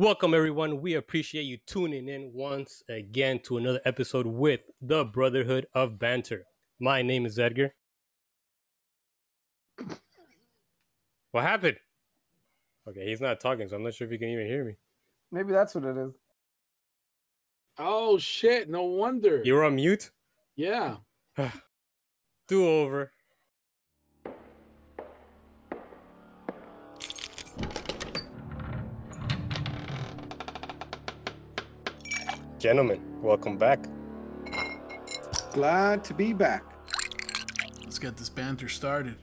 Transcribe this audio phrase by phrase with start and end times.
[0.00, 0.80] Welcome, everyone.
[0.80, 6.44] We appreciate you tuning in once again to another episode with the Brotherhood of Banter.
[6.78, 7.74] My name is Edgar.
[11.32, 11.78] What happened?
[12.88, 14.76] Okay, he's not talking, so I'm not sure if you can even hear me.
[15.32, 16.12] Maybe that's what it is.
[17.76, 18.70] Oh shit!
[18.70, 19.42] No wonder.
[19.44, 20.12] you're on mute?
[20.54, 20.98] yeah.
[22.46, 23.10] Do over.
[32.58, 33.86] Gentlemen, welcome back.
[35.52, 36.64] Glad to be back.
[37.84, 39.14] Let's get this banter started.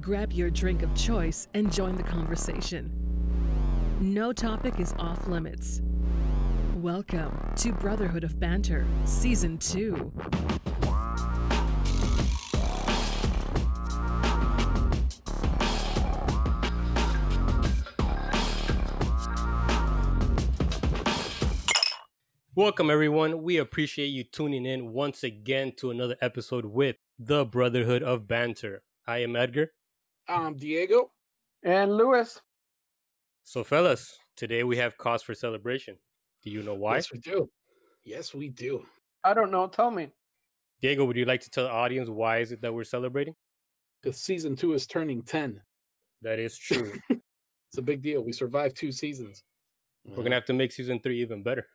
[0.00, 2.90] Grab your drink of choice and join the conversation.
[4.00, 5.80] No topic is off limits.
[6.74, 10.12] Welcome to Brotherhood of Banter, Season 2.
[22.60, 23.42] Welcome, everyone.
[23.42, 28.82] We appreciate you tuning in once again to another episode with the Brotherhood of Banter.
[29.06, 29.72] I am Edgar.
[30.28, 31.10] I'm Diego.
[31.62, 32.38] And Lewis,
[33.44, 35.96] So, fellas, today we have cause for celebration.
[36.42, 36.96] Do you know why?
[36.96, 37.50] Yes, we do.
[38.04, 38.84] Yes, we do.
[39.24, 39.66] I don't know.
[39.66, 40.10] Tell me.
[40.82, 43.36] Diego, would you like to tell the audience why is it that we're celebrating?
[44.02, 45.62] Because season two is turning ten.
[46.20, 46.92] That is true.
[47.70, 48.22] It's a big deal.
[48.22, 49.44] We survived two seasons.
[50.04, 51.66] we're gonna have to make season three even better.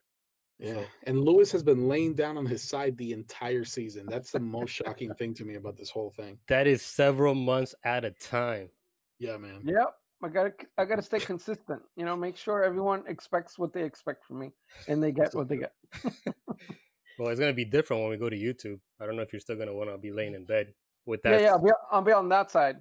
[0.60, 0.84] Yeah.
[1.04, 4.06] And Lewis has been laying down on his side the entire season.
[4.08, 6.38] That's the most shocking thing to me about this whole thing.
[6.48, 8.70] That is several months at a time.
[9.20, 9.62] Yeah, man.
[9.66, 9.96] Yep.
[10.24, 11.82] I gotta I gotta stay consistent.
[11.98, 14.52] You know, make sure everyone expects what they expect from me
[14.88, 15.74] and they get what they get.
[17.18, 18.80] Well, it's gonna be different when we go to YouTube.
[19.00, 20.74] I don't know if you're still gonna want to be laying in bed
[21.06, 21.40] with that.
[21.40, 22.78] yeah, yeah, I'll be, I'll be on that side.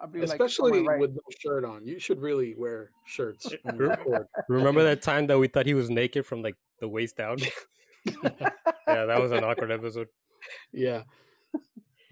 [0.00, 0.98] I'll be like, Especially right.
[0.98, 1.86] with no shirt on.
[1.86, 4.26] You should really wear shirts when you Re- record.
[4.48, 7.38] Remember that time that we thought he was naked from like the waist down?
[8.22, 8.50] yeah,
[8.86, 10.08] that was an awkward episode.
[10.72, 11.02] Yeah.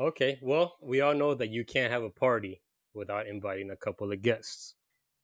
[0.01, 2.63] Okay, well, we all know that you can't have a party
[2.95, 4.75] without inviting a couple of guests.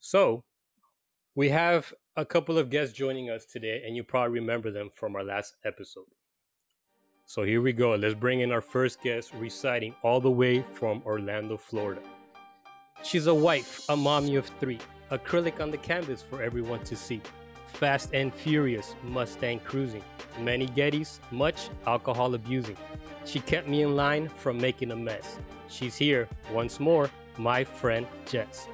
[0.01, 0.45] So,
[1.35, 5.17] we have a couple of guests joining us today, and you probably remember them from
[5.17, 6.05] our last episode.
[7.27, 7.95] So, here we go.
[7.95, 12.03] Let's bring in our first guest, residing all the way from Orlando, Florida.
[13.03, 14.79] She's a wife, a mommy of three,
[15.11, 17.21] acrylic on the canvas for everyone to see.
[17.75, 20.03] Fast and furious, Mustang cruising,
[20.41, 22.77] many Gettys, much alcohol abusing.
[23.25, 25.39] She kept me in line from making a mess.
[25.69, 28.69] She's here once more, my friend Jess.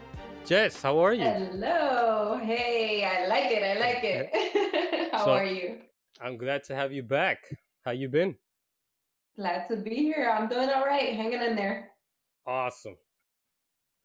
[0.46, 1.24] Jess, how are you?
[1.24, 2.38] Hello.
[2.42, 3.62] Hey, I like it.
[3.62, 5.10] I like it.
[5.12, 5.78] How So- are you?
[6.20, 7.38] I'm glad to have you back.
[7.84, 8.36] How you been?
[9.36, 10.30] Glad to be here.
[10.32, 11.14] I'm doing all right.
[11.14, 11.90] Hanging in there.
[12.46, 12.96] Awesome.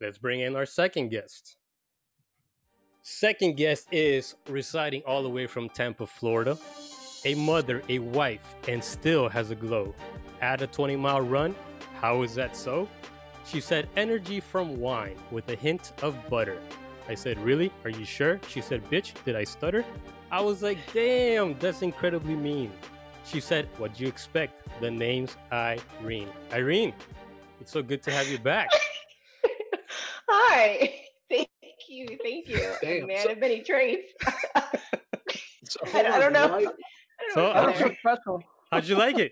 [0.01, 1.57] Let's bring in our second guest.
[3.01, 6.57] Second guest is residing all the way from Tampa, Florida.
[7.25, 9.93] A mother, a wife, and still has a glow.
[10.41, 11.53] At a 20 mile run,
[11.99, 12.87] how is that so?
[13.45, 16.59] She said energy from wine with a hint of butter.
[17.09, 17.71] I said, Really?
[17.83, 18.39] Are you sure?
[18.47, 19.83] She said, Bitch, did I stutter?
[20.31, 22.71] I was like, Damn, that's incredibly mean.
[23.25, 24.65] She said, What'd you expect?
[24.79, 26.29] The name's Irene.
[26.53, 26.93] Irene,
[27.59, 28.69] it's so good to have you back.
[30.31, 30.93] Hi.
[31.29, 31.49] Thank
[31.87, 32.07] you.
[32.23, 32.71] Thank you.
[32.81, 34.07] Damn, Man so- of many trades.
[35.65, 36.47] So, I, I don't know.
[36.47, 37.87] why- I don't So, know I'm what's That's there.
[38.03, 38.43] so special.
[38.71, 39.31] How'd you like it?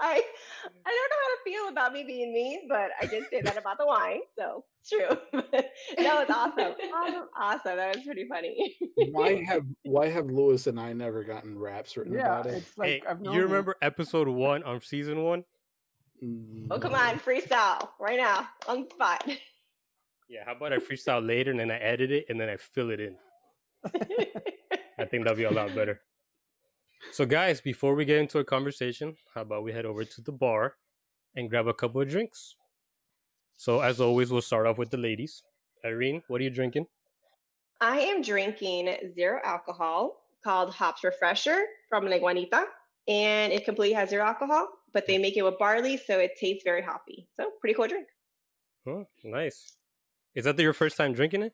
[0.00, 3.40] I I don't know how to feel about me being mean, but I did say
[3.40, 5.08] that about the wine, so it's true.
[5.32, 5.64] that
[5.96, 6.74] was awesome.
[6.94, 7.28] Awesome.
[7.36, 7.76] Awesome.
[7.76, 8.76] That was pretty funny.
[9.10, 12.54] why have why have Lewis and I never gotten raps written Yeah, about it?
[12.58, 15.44] it's like hey, I've known you remember episode one on season one?
[16.22, 16.66] Mm.
[16.70, 19.28] oh come on, freestyle right now on the spot.
[20.28, 22.90] Yeah, how about I freestyle later and then I edit it and then I fill
[22.90, 23.16] it in?
[24.98, 26.00] I think that'll be a lot better.
[27.12, 30.32] So, guys, before we get into a conversation, how about we head over to the
[30.32, 30.74] bar
[31.34, 32.56] and grab a couple of drinks?
[33.56, 35.42] So, as always, we'll start off with the ladies.
[35.84, 36.86] Irene, what are you drinking?
[37.80, 42.64] I am drinking zero alcohol called Hops Refresher from La Guanita,
[43.06, 45.22] and it completely has zero alcohol, but they hmm.
[45.22, 47.28] make it with barley, so it tastes very hoppy.
[47.34, 48.08] So pretty cool drink.
[48.86, 49.76] Oh, nice.
[50.38, 51.52] Is that your first time drinking it?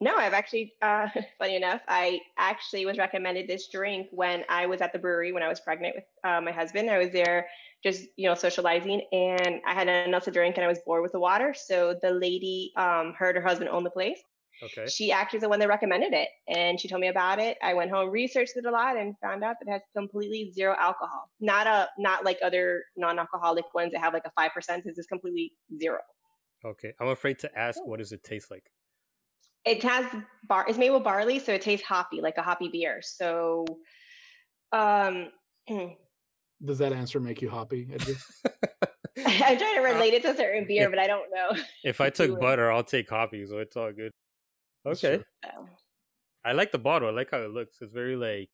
[0.00, 1.06] No, I've actually, uh,
[1.38, 5.44] funny enough, I actually was recommended this drink when I was at the brewery when
[5.44, 6.90] I was pregnant with uh, my husband.
[6.90, 7.46] I was there
[7.84, 11.02] just, you know, socializing and I had nothing else to drink and I was bored
[11.02, 11.54] with the water.
[11.56, 14.18] So the lady um, heard her husband owned the place.
[14.60, 14.88] Okay.
[14.88, 17.58] She actually is the one that recommended it and she told me about it.
[17.62, 20.74] I went home, researched it a lot and found out that it has completely zero
[20.80, 21.30] alcohol.
[21.38, 24.82] Not a, not like other non-alcoholic ones that have like a 5%.
[24.82, 26.00] This is completely zero.
[26.64, 26.92] Okay.
[27.00, 28.70] I'm afraid to ask, what does it taste like?
[29.66, 30.06] it has
[30.48, 30.64] bar.
[30.68, 33.00] It's made with barley, so it tastes hoppy, like a hoppy beer.
[33.02, 33.66] So,
[34.72, 35.28] um,
[36.64, 37.88] Does that answer make you happy?
[37.92, 38.14] Edgar?
[39.26, 40.88] I'm trying to relate it to certain beer, yeah.
[40.88, 41.60] but I don't know.
[41.84, 44.12] if I took butter, I'll take coffee, so it's all good.
[44.86, 45.20] Okay.
[45.44, 45.68] So-
[46.44, 47.08] I like the bottle.
[47.08, 47.78] I like how it looks.
[47.80, 48.48] It's very like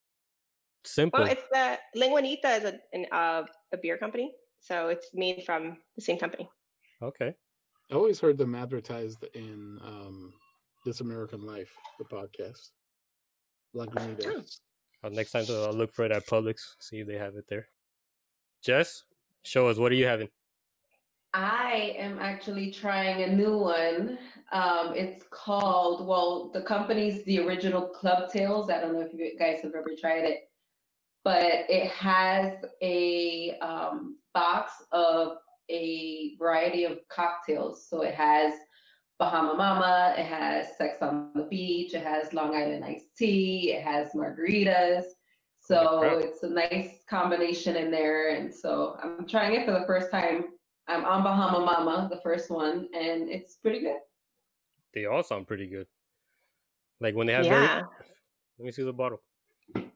[0.82, 1.20] simple.
[1.20, 5.76] Well, it's the Linguanita is a an, uh, a beer company, so it's made from
[5.94, 6.48] the same company.
[7.02, 7.34] okay.
[7.92, 10.32] I always heard them advertised in um,
[10.82, 12.70] This American Life, the podcast.
[13.76, 14.60] Lagunitas.
[15.04, 17.68] Uh, next time I'll look for it at Publix, see if they have it there.
[18.64, 19.04] Jess,
[19.42, 20.28] show us what are you having?
[21.34, 24.16] I am actually trying a new one.
[24.52, 28.70] Um, it's called, well, the company's the original Club Tails.
[28.70, 30.48] I don't know if you guys have ever tried it,
[31.24, 35.36] but it has a um, box of
[35.72, 37.88] a variety of cocktails.
[37.88, 38.52] So it has
[39.18, 43.82] Bahama Mama, it has Sex on the Beach, it has Long Island iced tea, it
[43.82, 45.04] has margaritas.
[45.60, 48.34] So it's a nice combination in there.
[48.34, 50.46] And so I'm trying it for the first time.
[50.88, 54.00] I'm on Bahama Mama, the first one, and it's pretty good.
[54.92, 55.86] They all sound pretty good.
[57.00, 57.68] Like when they have Yeah.
[57.68, 57.84] very.
[58.58, 59.22] Let me see the bottle.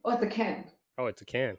[0.05, 0.71] Oh, it's a can.
[0.99, 1.59] Oh, it's a can.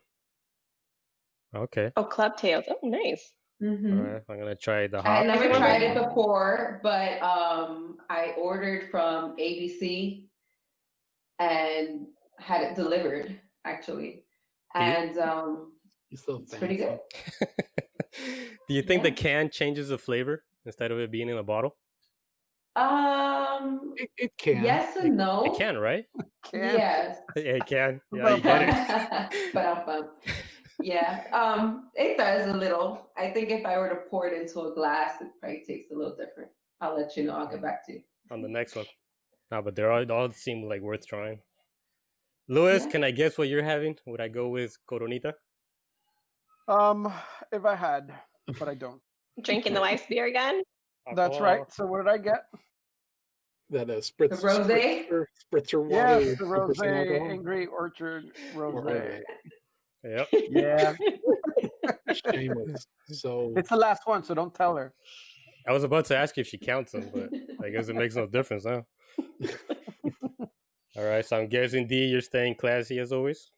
[1.54, 1.92] Okay.
[1.98, 2.66] Oh, Club Tails.
[2.70, 3.34] Oh, nice.
[3.62, 3.98] Mm-hmm.
[3.98, 4.22] All right.
[4.30, 5.26] I'm gonna try the I hot.
[5.26, 10.26] had never tried it before, but um, I ordered from ABC
[11.40, 12.08] and
[12.40, 14.24] had it delivered actually,
[14.76, 15.74] and um,
[16.10, 17.00] You still it's pretty good.
[18.68, 21.76] Do you think the can changes the flavor instead of it being in a bottle?
[22.76, 24.64] Um, It, it can.
[24.64, 25.44] yes and no.
[25.46, 26.06] It can, right?
[26.54, 27.18] Yes.
[27.36, 28.02] Yeah, it can.
[28.14, 28.62] Yeah, you get
[29.32, 29.50] it.
[29.54, 30.10] but I'm fun.
[30.82, 33.10] Yeah, um, it does a little.
[33.18, 35.96] I think if I were to pour it into a glass, it probably tastes a
[35.96, 36.52] little different.
[36.82, 37.36] I'll let you know.
[37.36, 38.02] I'll get back to you.
[38.32, 38.86] On the next one.
[39.52, 41.40] No, but they're all, they all seem like worth trying.
[42.48, 42.92] Lewis, Yeah.
[42.92, 43.96] can I guess what you're having?
[44.06, 45.34] Would I go with Coronita?
[46.68, 47.12] Um,
[47.52, 48.14] if I had,
[48.60, 49.02] but I don't.
[49.42, 50.62] Drinking the wife's beer again.
[51.16, 51.62] That's right.
[51.72, 52.44] So what did I get?
[53.70, 55.08] That uh, spritz, The rosé?
[55.10, 56.22] spritzer, spritzer water.
[56.22, 57.30] Yes, the rosé, alcohol.
[57.32, 59.22] Angry Orchard rosé.
[60.04, 60.28] Right.
[60.32, 60.44] Yep.
[60.52, 60.96] Yeah,
[62.14, 62.88] Shameless.
[63.10, 64.94] So it's the last one, so don't tell her.
[65.68, 67.30] I was about to ask you if she counts them, but
[67.64, 68.86] I guess it makes no difference now.
[70.98, 73.52] All right, so I'm guessing D, you're staying classy as always.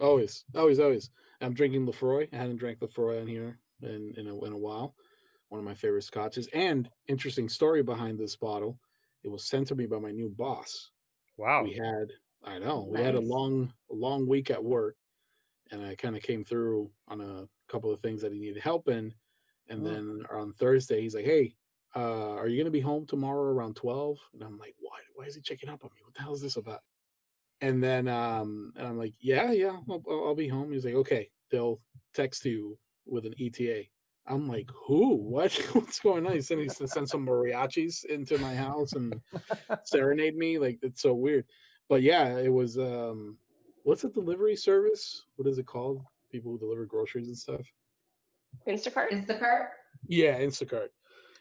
[0.00, 1.10] always, always, always.
[1.40, 2.28] I'm drinking Laphroaig.
[2.32, 4.94] I hadn't drank Laphroaig in here in in a, in a while.
[5.48, 6.48] One of my favorite scotches.
[6.52, 8.78] And interesting story behind this bottle.
[9.22, 10.90] It was sent to me by my new boss.
[11.38, 11.62] Wow.
[11.64, 12.08] we had
[12.44, 14.96] i know we had a long a long week at work
[15.72, 18.88] and i kind of came through on a couple of things that he needed help
[18.88, 19.12] in
[19.68, 19.84] and Mm.
[19.84, 21.56] then on thursday he's like hey
[21.96, 25.24] uh are you going to be home tomorrow around 12 and i'm like why why
[25.24, 26.00] is he checking up on me?
[26.04, 26.80] What the hell is this about?
[27.60, 30.72] And then um and i'm like yeah yeah i'll, I'll be home.
[30.72, 31.80] He's like okay they'll
[32.14, 33.84] text you with an eta
[34.26, 35.16] i'm like who?
[35.16, 35.52] What?
[35.74, 36.32] What's going on?
[36.32, 39.20] He he's to send some mariachis into my house and
[39.84, 41.46] serenade me like it's so weird.
[41.88, 43.38] But yeah it was um
[43.84, 47.60] what's the delivery service what is it called people who deliver groceries and stuff
[48.68, 49.10] Instacart.
[49.10, 49.66] Instacart.
[50.08, 50.88] yeah instacart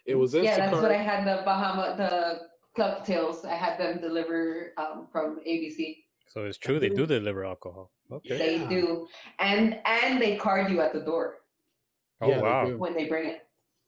[0.05, 1.27] it was instacart Yeah, that's what I had.
[1.27, 2.39] The Bahama, the
[2.75, 3.45] Club Tails.
[3.45, 5.97] I had them deliver um, from ABC.
[6.27, 7.91] So it's true they do deliver alcohol.
[8.11, 8.37] Okay.
[8.39, 8.67] They Yeah.
[8.69, 9.07] do,
[9.37, 11.35] and and they card you at the door
[12.21, 12.65] Oh Yeah, wow.
[12.65, 12.77] do.
[12.79, 13.41] when they bring it.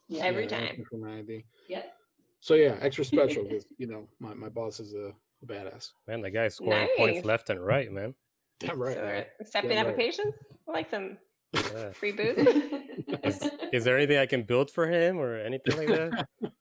[0.08, 0.26] Yeah.
[0.26, 0.64] Every Yeah, time.
[0.68, 1.46] asking for my ID.
[1.70, 1.94] Yep.
[2.42, 5.08] so yeah extra special because you know my, my boss is a,
[5.42, 8.14] a badass Man, the guy's scoring points left and right, man.
[8.60, 9.08] Damn right So man.
[9.08, 9.80] we're accepting right.
[9.80, 10.34] applications.
[10.68, 11.18] I like some
[11.54, 11.92] Yeah.
[11.94, 12.38] free booze.
[13.24, 16.28] Is, is there anything I can build for him or anything like that?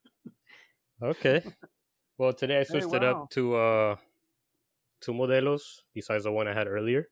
[1.03, 1.43] Okay.
[2.17, 3.23] Well, today I switched it wow.
[3.23, 3.97] up to uh
[5.01, 7.09] two modelos besides the one I had earlier,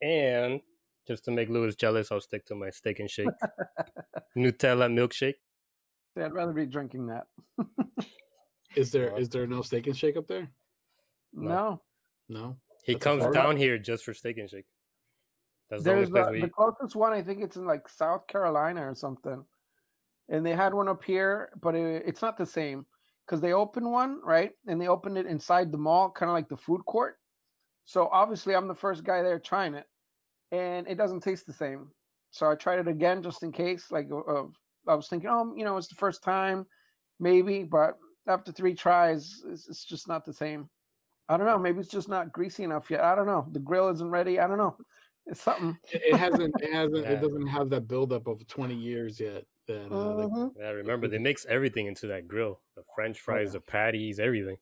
[0.00, 0.60] and
[1.08, 3.26] just to make Lewis jealous, I'll stick to my steak and shake
[4.36, 5.34] Nutella milkshake.
[6.16, 7.26] See, I'd rather be drinking that.
[8.76, 10.48] is there Uh, there no steak and shake up there
[11.32, 11.82] No,
[12.28, 14.66] no He That's comes down here just for steak and shake.
[15.70, 17.12] That's the only there's place uh, we the closest one.
[17.12, 19.42] I think it's in like South Carolina or something,
[20.28, 22.84] and they had one up here, but it, it's not the same
[23.24, 26.48] because they opened one right, and they opened it inside the mall, kind of like
[26.48, 27.16] the food court.
[27.86, 29.86] So obviously, I'm the first guy there trying it,
[30.52, 31.90] and it doesn't taste the same.
[32.30, 33.90] So I tried it again just in case.
[33.90, 34.44] Like uh,
[34.86, 36.66] I was thinking, oh, you know, it's the first time,
[37.18, 40.68] maybe, but after three tries, it's, it's just not the same.
[41.28, 41.58] I don't know.
[41.58, 43.02] Maybe it's just not greasy enough yet.
[43.02, 43.46] I don't know.
[43.52, 44.38] The grill isn't ready.
[44.38, 44.76] I don't know.
[45.26, 45.76] It's something.
[45.90, 47.12] it it hasn't it hasn't Yeah.
[47.12, 50.50] it doesn't have that buildup of 20 years yet that uh, like, Mhm.
[50.58, 53.52] Yeah, remember they mix everything into that grill: the French fries, yeah.
[53.52, 54.58] the patties, everything.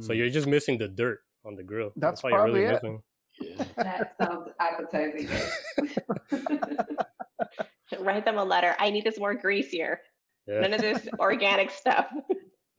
[0.00, 1.92] So Mm, you're just missing the dirt on the grill.
[1.96, 2.72] That's all you're probably it.
[2.72, 3.02] missing.
[3.40, 3.64] yeah.
[3.76, 5.28] That sounds appetizing.
[8.00, 8.74] Write them a letter.
[8.78, 10.00] I need this more greasier.
[10.46, 10.60] Yeah.
[10.60, 12.06] None of this organic stuff.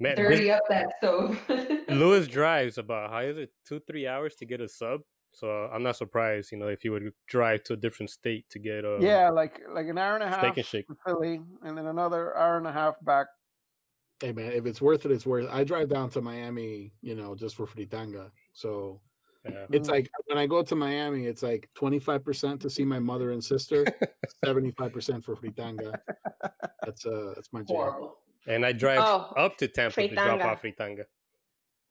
[0.01, 1.39] Man, this- Dirty up that stove.
[1.89, 5.01] Lewis drives about how is it two three hours to get a sub.
[5.33, 8.59] So I'm not surprised, you know, if you would drive to a different state to
[8.59, 10.87] get a yeah, like like an hour and a half steak and shake.
[10.87, 13.27] to Philly, and then another hour and a half back.
[14.19, 15.47] Hey man, if it's worth it, it's worth.
[15.49, 18.29] I drive down to Miami, you know, just for fritanga.
[18.53, 18.99] So
[19.45, 19.65] Yeah.
[19.71, 19.91] it's Mm.
[19.91, 23.31] like when I go to Miami, it's like twenty five percent to see my mother
[23.31, 23.85] and sister,
[24.43, 25.97] seventy five percent for fritanga.
[26.85, 27.67] That's uh, that's my job.
[27.77, 28.17] Horrible.
[28.47, 30.45] And I drive Oh, up to Tampa to drop fritanga.
[30.45, 31.03] off fritanga.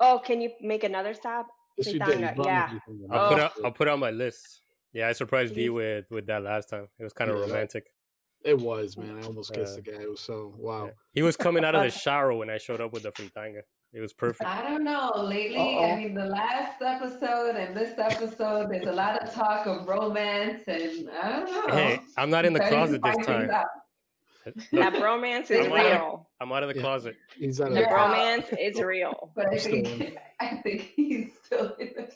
[0.00, 1.46] Oh, can you make another stop?
[1.76, 2.18] Yes, you did.
[2.18, 2.78] Fritanga, You yeah.
[3.10, 3.42] I'll put Oh.
[3.42, 4.62] out, I'll put on my list.
[4.92, 6.88] Yeah, I surprised D with with that last time.
[6.98, 7.42] It was kind of Yeah.
[7.46, 7.84] romantic.
[8.42, 9.18] It was man.
[9.22, 10.02] I almost kissed Uh, the guy.
[10.02, 10.86] It was so wow.
[10.86, 10.90] Yeah.
[11.12, 13.60] He was coming out of the shower when I showed up with the fritanga.
[13.92, 14.48] It was perfect.
[14.48, 15.10] I don't know.
[15.16, 15.84] Lately, Uh-oh.
[15.92, 20.62] I mean, the last episode and this episode, there's a lot of talk of romance,
[20.68, 21.74] and I don't know.
[21.74, 23.64] Hey, I'm not in the closet this find things time.
[24.46, 24.54] Out.
[24.72, 26.28] That Look, bromance is I'm out of- real.
[26.40, 26.80] I'm out of the Yeah.
[26.82, 27.16] closet.
[27.36, 27.94] He's out of The the Yeah.
[27.94, 29.32] romance is real.
[29.36, 32.08] But I think I think he's still in the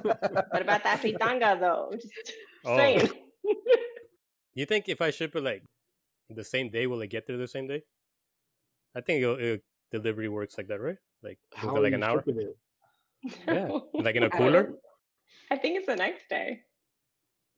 [0.00, 0.46] closet.
[0.50, 1.90] What about that fritanga though?
[1.92, 2.32] Just
[2.64, 2.76] Oh.
[2.76, 3.08] saying.
[4.54, 5.62] You think if I ship it like
[6.28, 7.82] the same day, will it get there the same day?
[8.94, 10.98] I think it'll, it, delivery works like that, right?
[11.22, 12.56] Like How are like you an hour, it?
[13.48, 14.72] Yeah, like in a don't- cooler.
[15.50, 16.60] I think it's the next day.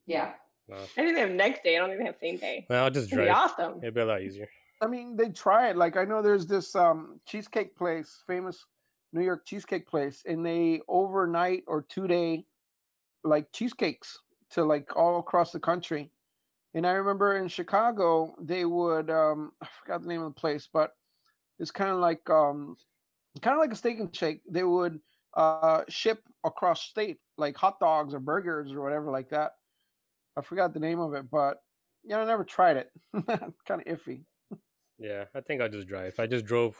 [0.05, 0.33] Yeah.
[0.67, 0.75] No.
[0.75, 1.77] I think they have next day.
[1.77, 2.65] I don't think they have same day.
[2.69, 3.77] Well, I'll just It'd be awesome.
[3.81, 4.49] It'd be a lot easier.
[4.81, 5.77] I mean, they try it.
[5.77, 8.65] Like I know there's this um cheesecake place, famous
[9.13, 12.45] New York cheesecake place, and they overnight or two day
[13.23, 14.19] like cheesecakes
[14.51, 16.11] to like all across the country.
[16.73, 20.67] And I remember in Chicago, they would um I forgot the name of the place,
[20.71, 20.91] but
[21.59, 22.77] it's kind of like um
[23.41, 24.41] kind of like a steak and shake.
[24.49, 24.99] They would
[25.35, 29.53] uh ship across state like hot dogs or burgers or whatever like that.
[30.37, 31.61] I forgot the name of it, but
[32.03, 32.91] yeah, I never tried it.
[33.67, 34.21] kind of iffy.
[34.97, 36.15] Yeah, I think I'll just drive.
[36.19, 36.75] I just drove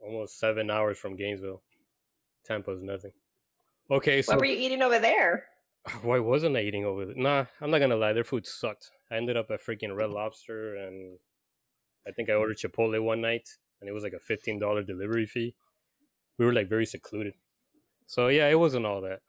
[0.00, 1.62] almost seven hours from Gainesville.
[2.44, 3.12] Tampa's nothing.
[3.90, 5.46] Okay, so What were you eating over there?
[6.02, 7.16] why wasn't I eating over there?
[7.16, 8.90] Nah, I'm not gonna lie, their food sucked.
[9.10, 11.18] I ended up at freaking Red Lobster, and
[12.06, 13.48] I think I ordered Chipotle one night,
[13.80, 15.54] and it was like a fifteen dollar delivery fee.
[16.38, 17.34] We were like very secluded,
[18.06, 19.20] so yeah, it wasn't all that.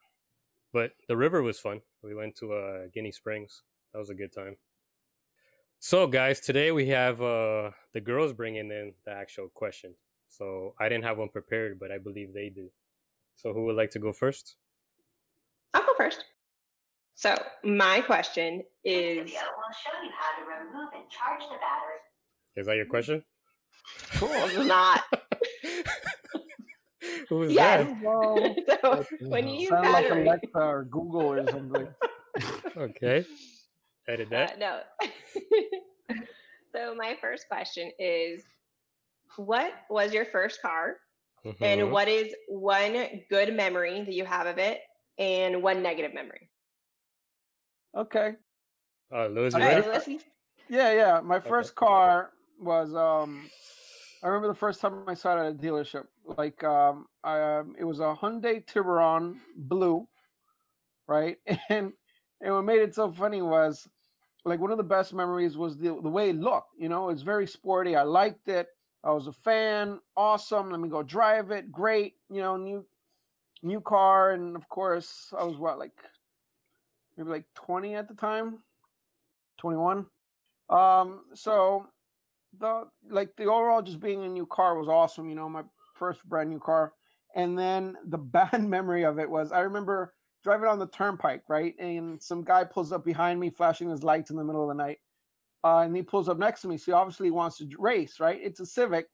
[0.72, 1.82] But the river was fun.
[2.02, 3.62] We went to uh, Ginnie Springs.
[3.92, 4.56] That was a good time.
[5.78, 9.94] So, guys, today we have uh, the girls bringing in the actual question.
[10.32, 12.70] So I didn't have one prepared, but I believe they do.
[13.36, 14.56] So who would like to go first?
[15.74, 16.24] I'll go first.
[17.14, 21.56] So my question This is video will show you how to remove and charge the
[21.56, 22.00] battery.
[22.56, 23.22] Is that your question?
[24.16, 24.64] Cool.
[24.64, 25.02] not
[27.28, 27.88] Who is Yes.
[28.00, 28.54] Whoa.
[28.82, 30.26] so when you use Sound like battery.
[30.28, 31.88] Alexa or Google or something.
[32.76, 33.24] Okay.
[34.08, 34.58] Edit Uh, that.
[34.58, 34.80] no.
[36.74, 38.42] so my first question is
[39.36, 40.96] what was your first car
[41.44, 41.56] Mhm.
[41.60, 44.80] and what is one good memory that you have of it
[45.18, 46.48] and one negative memory?
[47.96, 48.32] Okay.
[49.14, 49.88] Uh, Lewis, you All right, ready?
[49.88, 50.18] listen.
[50.68, 51.20] Yeah, yeah.
[51.20, 51.48] My Okay.
[51.48, 53.48] first car was um
[54.22, 56.06] I remember the first time I saw it at a dealership.
[56.24, 60.08] Like um I um, it was a Hyundai Tiburon blue,
[61.06, 61.38] right?
[61.68, 61.92] And
[62.40, 63.88] and what made it so funny was
[64.44, 67.22] like one of the best memories was the the way it looked, you know, it's
[67.22, 67.96] very sporty.
[67.96, 68.68] I liked it.
[69.04, 70.00] I was a fan.
[70.16, 70.70] Awesome.
[70.70, 71.72] Let me go drive it.
[71.72, 72.14] Great.
[72.30, 72.86] You know, new
[73.62, 75.98] new car and of course I was what like
[77.16, 78.58] maybe like 20 at the time.
[79.58, 80.06] 21.
[80.70, 81.86] Um, so
[82.58, 85.62] the like the overall just being a new car was awesome, you know, my
[85.94, 86.92] first brand new car.
[87.34, 91.74] And then the bad memory of it was I remember driving on the turnpike, right?
[91.78, 94.82] And some guy pulls up behind me, flashing his lights in the middle of the
[94.82, 94.98] night.
[95.64, 96.76] Uh, and he pulls up next to me.
[96.76, 98.40] So he obviously wants to race, right?
[98.42, 99.06] It's a Civic,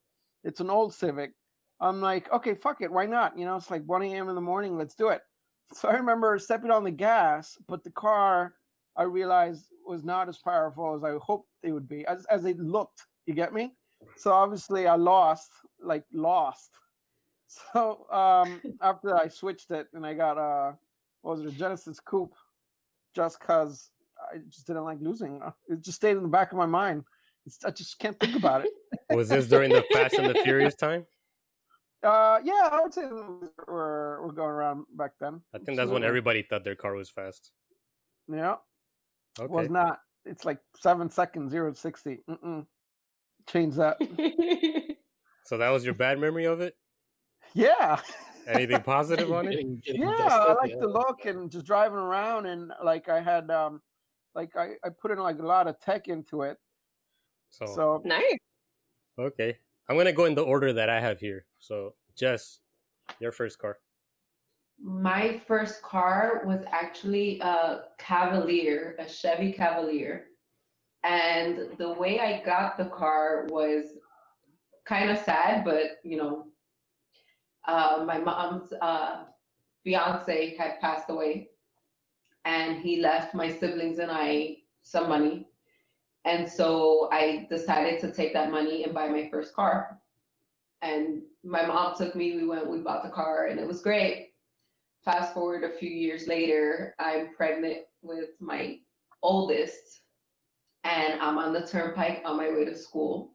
[0.45, 1.33] it's an old Civic.
[1.81, 3.39] I'm like, okay, fuck it, why not?
[3.39, 4.29] You know, it's like 1 a.m.
[4.29, 5.23] in the morning, let's do it.
[5.75, 8.55] So I remember stepping on the gas, but the car
[8.97, 12.59] I realized was not as powerful as I hoped it would be, as as it
[12.59, 13.03] looked.
[13.29, 13.75] You get me?
[14.17, 16.71] So obviously I lost, like lost.
[17.73, 20.73] So um after I switched it and I got uh
[21.23, 22.35] what was it, a Genesis Coupe,
[23.17, 25.41] just cause I just didn't like losing.
[25.41, 27.05] Uh, It just stayed in the back of my mind.
[27.47, 28.71] It's, I just can't think about it.
[29.17, 31.07] Was this during the Fast and the Furious time?
[32.03, 33.07] Uh yeah, I would say
[33.67, 35.41] we're we're going around back then.
[35.55, 37.51] I think that's when everybody thought their car was fast.
[38.31, 38.57] Yeah.
[39.41, 39.53] Okay.
[39.53, 40.01] was not.
[40.27, 42.21] It's like seven seconds, zero to 60.
[42.29, 42.67] Mm-mm.
[43.49, 43.99] Change that.
[45.49, 46.77] So that was your bad memory of it?
[47.55, 47.99] Yeah.
[48.47, 49.53] Anything positive on it?
[49.53, 50.77] Getting, getting Yeah, I like yeah.
[50.81, 53.81] the look and just driving around and like I had um
[54.35, 56.59] like I, I put in like a lot of tech into it.
[57.49, 58.37] So, So Nice.
[59.19, 59.57] okay,
[59.89, 61.47] I'm gonna go in the order that I have here.
[61.59, 62.61] So, Jess,
[63.19, 63.79] your first car.
[64.79, 70.27] My first car was actually a Cavalier, a Chevy Cavalier.
[71.05, 73.85] And the way I got the car was
[74.87, 76.47] kind of sad, but you know,
[77.67, 79.25] uh, my mom's uh,
[79.85, 81.51] fiance had passed away,
[82.45, 85.47] and he left my siblings and I some money.
[86.25, 89.99] And so I decided to take that money and buy my first car.
[90.83, 94.33] And my mom took me, we went, we bought the car, and it was great.
[95.05, 98.79] Fast forward a few years later, I'm pregnant with my
[99.23, 100.01] oldest,
[100.85, 103.35] and I'm on the turnpike on my way to school.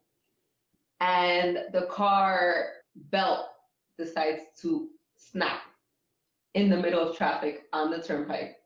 [1.00, 2.66] And the car
[3.10, 3.46] belt
[3.98, 5.60] decides to snap
[6.54, 8.56] in the middle of traffic on the turnpike.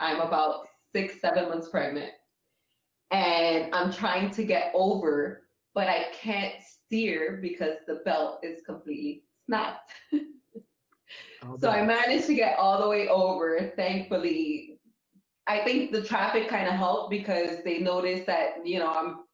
[0.00, 2.10] I'm about six, seven months pregnant.
[3.10, 5.44] And I'm trying to get over,
[5.74, 9.90] but I can't steer because the belt is completely snapped.
[11.42, 13.72] Oh, So I managed to get all the way over.
[13.76, 14.78] Thankfully,
[15.48, 19.24] I think the traffic kind of helped because they noticed that you know I'm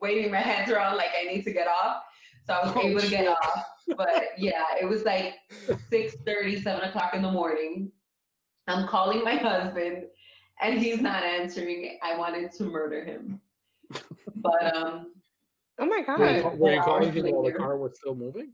[0.00, 2.02] waving my hands around like I need to get off.
[2.46, 3.64] So I was Oh, able to get off.
[3.96, 5.34] But yeah, it was like
[5.90, 7.90] 6 7 o'clock in the morning.
[8.66, 10.04] I'm calling my husband
[10.60, 11.98] and he's not answering.
[12.02, 13.40] I wanted to murder him.
[14.36, 15.12] But um
[15.78, 16.58] Oh my Were you, god.
[16.58, 17.58] were you calling hours him while the later.
[17.58, 18.52] car was still moving?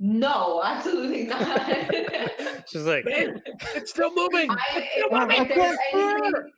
[0.00, 1.70] No, absolutely not.
[2.68, 4.50] She's like, It's still moving.
[4.50, 6.52] I, if, if there's anything,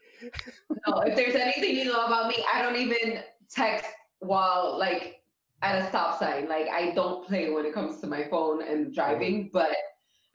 [0.86, 3.86] no, if there's anything you know about me, I don't even text
[4.20, 5.20] while like
[5.62, 6.48] at a stop sign.
[6.48, 9.44] Like I don't play when it comes to my phone and driving.
[9.44, 9.52] Mm-hmm.
[9.52, 9.76] But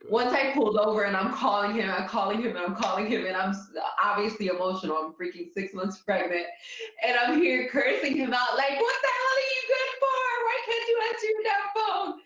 [0.02, 0.10] Good.
[0.10, 3.26] once I pulled over and I'm calling him, I'm calling him, and I'm calling him,
[3.26, 3.54] and I'm
[4.02, 4.96] obviously emotional.
[4.96, 6.46] I'm freaking six months pregnant,
[7.06, 10.44] and I'm here cursing him out like, "What the hell are you good for?
[10.44, 12.20] Why can't you answer your damn phone?"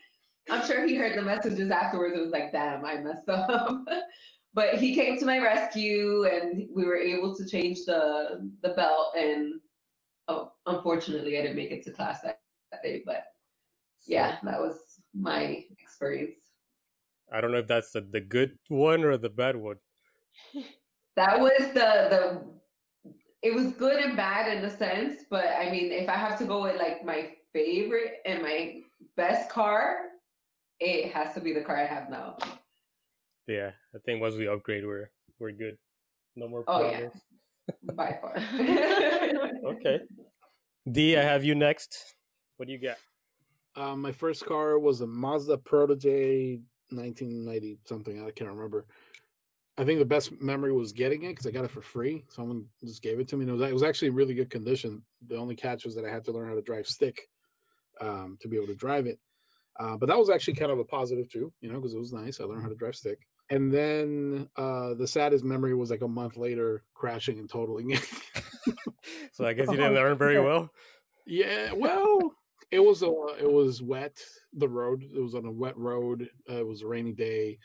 [0.49, 2.17] I'm sure he heard the messages afterwards.
[2.17, 3.85] It was like, damn, I messed up.
[4.53, 9.13] but he came to my rescue and we were able to change the the belt.
[9.17, 9.59] And
[10.27, 12.39] oh, unfortunately, I didn't make it to class that,
[12.71, 13.03] that day.
[13.05, 13.23] But
[14.05, 14.79] yeah, that was
[15.13, 16.39] my experience.
[17.31, 19.77] I don't know if that's the, the good one or the bad one.
[21.15, 22.43] That was the the.
[23.41, 26.45] It was good and bad in a sense, but I mean, if I have to
[26.45, 28.81] go with like my favorite and my
[29.15, 29.97] best car,
[30.79, 32.37] it has to be the car I have now.
[33.47, 35.09] Yeah, I think once we upgrade, we're
[35.39, 35.77] we're good.
[36.35, 37.07] No more Oh, yeah.
[37.95, 38.35] by far.
[39.65, 39.99] Okay.
[40.89, 42.15] D, I have you next.
[42.57, 42.97] What do you got?
[43.75, 46.59] Uh, my first car was a Mazda Protege
[46.89, 48.25] 1990 something.
[48.25, 48.85] I can't remember.
[49.77, 52.23] I think the best memory was getting it because I got it for free.
[52.29, 53.43] Someone just gave it to me.
[53.43, 55.03] And it was, it was actually in really good condition.
[55.27, 57.27] The only catch was that I had to learn how to drive stick
[58.01, 59.19] um, to be able to drive it.
[59.79, 62.13] Uh, but that was actually kind of a positive too, you know, because it was
[62.13, 62.39] nice.
[62.39, 63.19] I learned how to drive stick.
[63.49, 68.03] And then uh, the saddest memory was like a month later crashing and totaling it.
[69.31, 70.69] So I guess you didn't learn very well.
[71.25, 72.33] Yeah, well,
[72.71, 73.07] it was a
[73.39, 74.17] it was wet.
[74.53, 76.29] The road it was on a wet road.
[76.49, 77.57] Uh, it was a rainy day,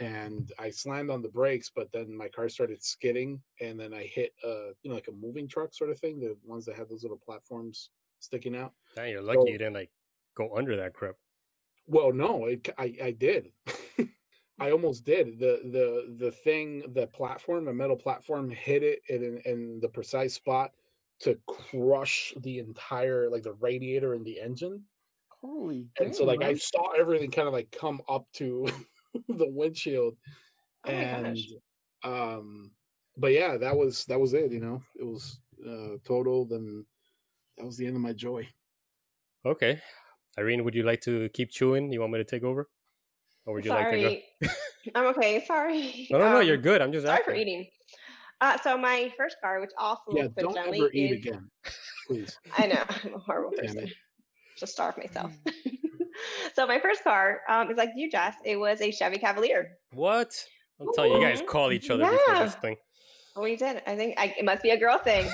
[0.00, 4.04] and I slammed on the brakes, but then my car started skidding, and then I
[4.04, 6.88] hit uh you know like a moving truck sort of thing, the ones that had
[6.88, 8.72] those little platforms sticking out.
[8.96, 9.90] Dang, you're lucky So- you didn't like
[10.34, 11.16] go under that crap.
[11.90, 13.52] Well, no, it, I I did.
[14.60, 15.38] I almost did.
[15.38, 20.34] The the the thing, the platform, the metal platform, hit it in in the precise
[20.34, 20.72] spot
[21.20, 24.86] to crush the entire like the radiator and the engine.
[25.30, 28.66] holy and so damn, like I saw everything kind of like come up to
[29.28, 30.16] the windshield,
[30.84, 31.38] Oh and
[32.04, 32.76] um,
[33.16, 34.52] but yeah, that was that was it.
[34.52, 36.86] You know, it was uh, totaled, and
[37.58, 38.48] that was the end of my joy.
[39.44, 39.80] Okay.
[40.38, 41.92] Irene, would you like to keep chewing?
[41.92, 42.68] You want me to take over?
[43.46, 44.08] Or would you like to go?
[44.08, 44.24] Sorry.
[44.94, 45.44] I'm okay.
[45.44, 46.06] Sorry.
[46.10, 46.82] No, no, no, you're Um, good.
[46.82, 47.66] I'm just Sorry for eating.
[48.40, 51.50] Uh, so my first car, which also Yeah, don't coincidentally ever eat is, again,
[52.06, 52.38] please.
[52.56, 53.84] I know, I'm a horrible Damn person.
[53.84, 53.92] it.
[54.58, 55.32] Just starve myself.
[56.54, 58.34] so my first car um, is like you, Jess.
[58.44, 59.72] It was a Chevy Cavalier.
[59.92, 60.42] What?
[60.80, 62.60] I'm telling you, you guys call each other before this Yeah.
[62.60, 62.76] thing.
[63.36, 63.82] We did.
[63.86, 65.26] I think I, it must be a girl thing.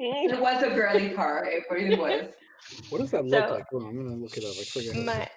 [0.00, 0.32] Mm.
[0.32, 1.44] It was a girly car.
[1.44, 2.32] It really was.
[2.90, 3.64] What does that look like?
[3.70, 4.56] Hold on, I'm gonna look it up.
[4.58, 4.96] I forget.
[4.96, 5.28] my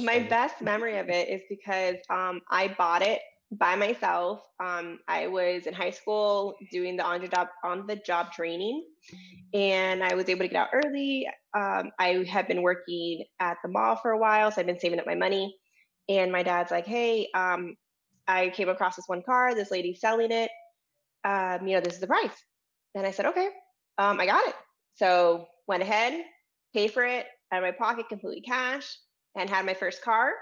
[0.00, 3.20] my best memory of it is because um, I bought it
[3.52, 4.40] by myself.
[4.60, 8.84] Um, I was in high school doing the on the job on the job training,
[9.54, 11.26] and I was able to get out early.
[11.54, 14.98] Um, I had been working at the mall for a while, so I've been saving
[14.98, 15.56] up my money.
[16.08, 17.76] And my dad's like, hey, um,
[18.26, 19.54] I came across this one car.
[19.54, 20.50] This lady's selling it.
[21.24, 22.34] Um, you know, this is the price.
[22.94, 23.48] And I said, okay,
[23.98, 24.54] um, I got it.
[24.94, 26.24] So went ahead,
[26.74, 28.96] paid for it out of my pocket, completely cash,
[29.36, 30.32] and had my first car.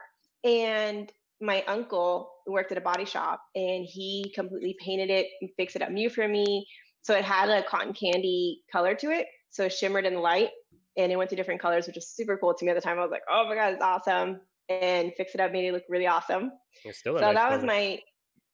[0.45, 5.77] And my uncle worked at a body shop and he completely painted it and fixed
[5.77, 6.66] it up new for me.
[7.03, 9.27] So it had a cotton candy color to it.
[9.51, 10.51] So it shimmered in the light
[10.97, 12.99] and it went to different colors, which was super cool to me at the time.
[12.99, 14.40] I was like, oh my God, it's awesome.
[14.69, 16.53] And fixed it up, made it look really awesome.
[16.93, 17.99] still so nice that was my,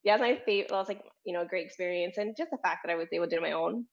[0.05, 0.69] yeah, that was my favorite.
[0.71, 2.17] That was like, you know, a great experience.
[2.19, 3.85] And just the fact that I was able to do my own.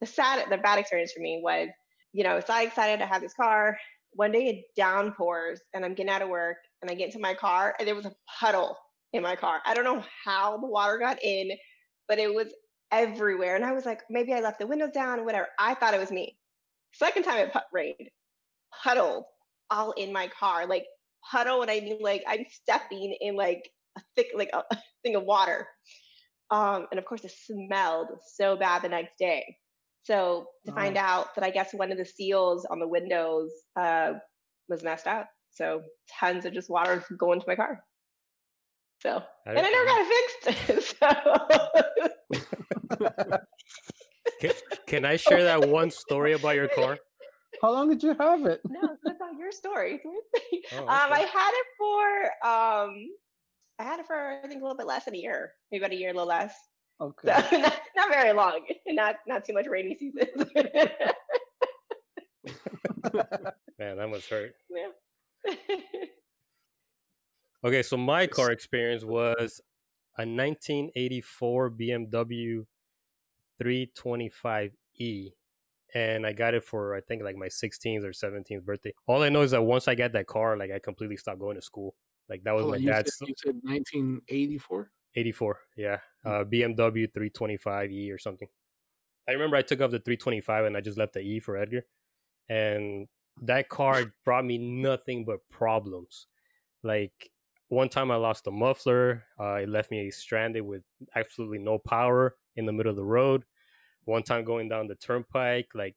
[0.00, 1.68] The sad, the bad experience for me was,
[2.12, 3.78] you know, so I excited to have this car.
[4.12, 7.34] One day it downpours and I'm getting out of work and I get into my
[7.34, 8.76] car and there was a puddle
[9.12, 9.60] in my car.
[9.64, 11.50] I don't know how the water got in,
[12.08, 12.52] but it was
[12.90, 13.56] everywhere.
[13.56, 15.46] And I was like, maybe I left the windows down whatever.
[15.58, 16.36] I thought it was me.
[16.92, 18.08] Second time it put rained,
[18.82, 19.24] puddled
[19.70, 20.66] all in my car.
[20.66, 20.86] Like
[21.30, 24.64] puddle, and I mean like I'm stepping in like a thick, like a
[25.04, 25.66] thing of water.
[26.50, 29.56] Um, and of course, it smelled so bad the next day.
[30.02, 34.14] So to find out that I guess one of the seals on the windows uh,
[34.68, 35.28] was messed up.
[35.50, 35.82] So
[36.18, 37.82] tons of just water going to my car.
[39.00, 40.34] So I and I never got it
[40.66, 40.96] fixed.
[41.00, 41.08] so
[44.40, 44.52] Can,
[44.86, 46.96] can I share that one story about your car?
[47.62, 48.62] How long did you have it?
[48.68, 50.00] no, that's not your story.
[50.72, 53.06] Oh, um, I had it for um,
[53.78, 55.92] I had it for I think a little bit less than a year, maybe about
[55.92, 56.54] a year, a little less.
[57.00, 57.28] Okay.
[57.50, 60.28] So not, not very long, not not too much rainy season.
[63.78, 64.54] Man, that must hurt.
[64.68, 64.88] yeah.
[67.64, 69.60] Okay, so my car experience was
[70.18, 72.66] a 1984 BMW
[73.62, 75.32] 325e,
[75.94, 78.92] and I got it for I think like my 16th or 17th birthday.
[79.06, 81.56] All I know is that once I got that car, like I completely stopped going
[81.56, 81.94] to school.
[82.28, 84.90] Like that was Hold my on, you, said, dad's you said 1984.
[85.16, 88.48] 84, yeah, uh, BMW 325e or something.
[89.28, 91.84] I remember I took off the 325 and I just left the E for Edgar,
[92.48, 93.08] and
[93.42, 96.26] that car brought me nothing but problems.
[96.82, 97.30] Like
[97.68, 99.24] one time I lost the muffler.
[99.38, 100.82] Uh, it left me stranded with
[101.14, 103.44] absolutely no power in the middle of the road.
[104.04, 105.94] One time going down the turnpike, like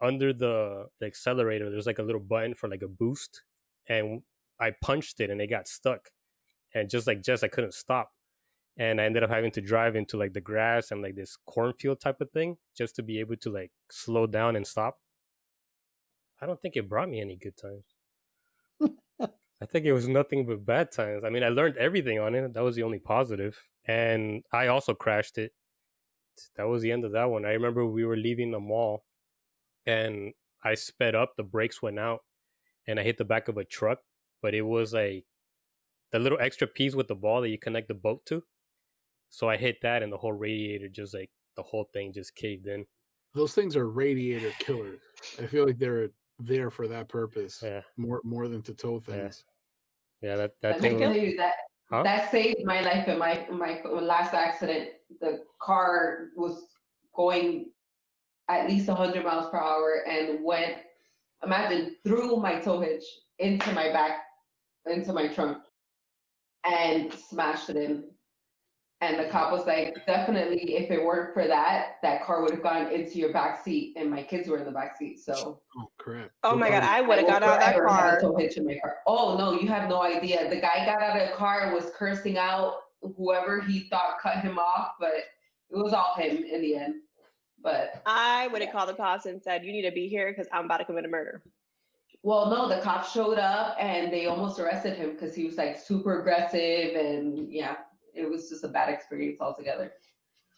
[0.00, 3.42] under the, the accelerator, there's like a little button for like a boost,
[3.88, 4.22] and
[4.60, 6.10] I punched it and it got stuck,
[6.74, 8.12] and just like just I couldn't stop,
[8.76, 12.00] and I ended up having to drive into like the grass and like this cornfield
[12.00, 14.98] type of thing just to be able to like slow down and stop.
[16.40, 17.84] I don't think it brought me any good times.
[19.62, 21.24] I think it was nothing but bad times.
[21.24, 22.52] I mean, I learned everything on it.
[22.52, 23.58] That was the only positive.
[23.86, 25.52] And I also crashed it.
[26.56, 27.46] That was the end of that one.
[27.46, 29.04] I remember we were leaving the mall
[29.86, 32.20] and I sped up, the brakes went out,
[32.86, 34.00] and I hit the back of a truck,
[34.42, 35.24] but it was like
[36.10, 38.42] the little extra piece with the ball that you connect the boat to.
[39.30, 42.66] So I hit that and the whole radiator just like the whole thing just caved
[42.66, 42.84] in.
[43.34, 45.00] Those things are radiator killers.
[45.38, 47.82] I feel like they're there for that purpose Yeah.
[47.96, 49.44] more more than to tow things.
[50.22, 51.54] Yeah, that, that Let me thing tell was, you that
[51.90, 52.02] Huh?
[52.02, 54.90] that saved my life in my my last accident.
[55.20, 56.66] The car was
[57.14, 57.70] going
[58.48, 60.78] at least 100 miles per hour and went,
[61.44, 63.04] imagine, through my tow hitch
[63.38, 64.24] into my back,
[64.86, 65.58] into my trunk,
[66.64, 68.10] and smashed it in.
[69.02, 72.62] And the cop was like, definitely, if it weren't for that, that car would have
[72.62, 75.18] gone into your back seat, and my kids were in the back seat.
[75.20, 76.30] So Oh crap!
[76.44, 78.20] oh my god, I would have will got out of that forever have a car.
[78.20, 78.96] tow hitch in my car.
[79.06, 80.48] Oh no, you have no idea.
[80.48, 84.38] The guy got out of the car and was cursing out whoever he thought cut
[84.38, 85.24] him off, but it
[85.70, 86.94] was all him in the end.
[87.62, 90.48] But I would have called the cops and said, "You need to be here because
[90.52, 91.42] I'm about to commit a murder."
[92.22, 95.78] well, no, the cops showed up and they almost arrested him because he was like
[95.78, 97.76] super aggressive and yeah,
[98.16, 99.92] it was just a bad experience altogether.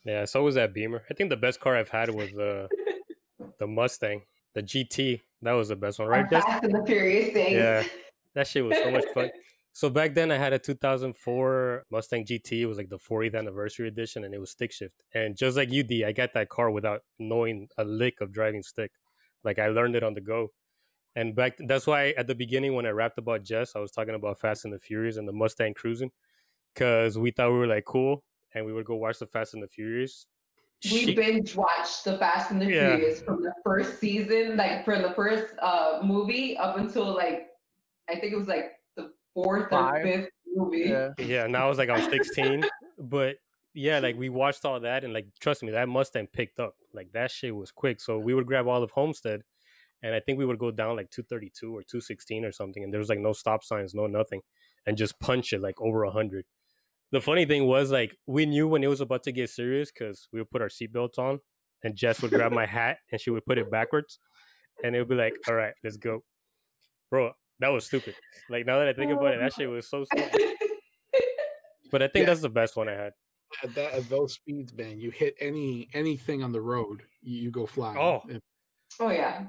[0.05, 1.03] yeah, so was that Beamer.
[1.11, 2.69] I think the best car I've had was the
[3.41, 4.23] uh, the Mustang,
[4.55, 5.21] the GT.
[5.43, 6.33] That was the best one, right?
[6.33, 7.53] Our Fast and the Furious things.
[7.53, 7.85] Yeah.
[8.35, 9.31] That shit was so much fun.
[9.73, 12.61] So back then I had a 2004 Mustang GT.
[12.61, 15.03] It was like the 40th anniversary edition and it was stick shift.
[15.13, 18.63] And just like you, D, I got that car without knowing a lick of driving
[18.63, 18.93] stick.
[19.43, 20.53] Like I learned it on the go.
[21.17, 24.15] And back that's why at the beginning when I rapped about Jess, I was talking
[24.15, 26.11] about Fast and the Furious and the Mustang cruising
[26.75, 29.63] because we thought we were like cool and we would go watch the Fast and
[29.63, 30.27] the Furious.
[30.85, 32.97] We She- binge watched the Fast and the Yeah.
[32.97, 37.49] Furious from the first season, like from the first uh movie up until like
[38.09, 39.95] I think it was like the fourth Five.
[39.97, 40.89] or fifth movie.
[40.89, 41.11] Yeah.
[41.19, 42.65] yeah, now I was like I was 16,
[42.99, 43.37] but
[43.75, 46.75] yeah, like we watched all that and like trust me, that Mustang picked up.
[46.95, 48.01] Like that shit was quick.
[48.01, 49.43] So we would grab all of Homestead,
[50.03, 52.99] and I think we would go down like 232 or 216 or something, and there
[52.99, 54.41] was like no stop signs, no nothing.
[54.87, 56.45] and just punch it like over a hundred.
[57.11, 60.29] The funny thing was like we knew when it was about to get serious because
[60.33, 61.41] we would put our seatbelts on,
[61.83, 64.19] and Jess would grab my hat and she would put it backwards,
[64.85, 66.23] and it would be like, "All right, let's go,
[67.11, 68.15] bro." That was stupid.
[68.51, 70.55] Like now that I think about it, that shit was so oh stupid.
[71.91, 72.27] But I think Yeah.
[72.27, 73.13] that's the best one I had.
[73.65, 77.51] At that at those speeds, man, you hit any anything on the road, you, you
[77.51, 77.97] go flying.
[77.99, 78.23] Oh.
[78.29, 78.43] If-
[79.01, 79.45] Oh yeah,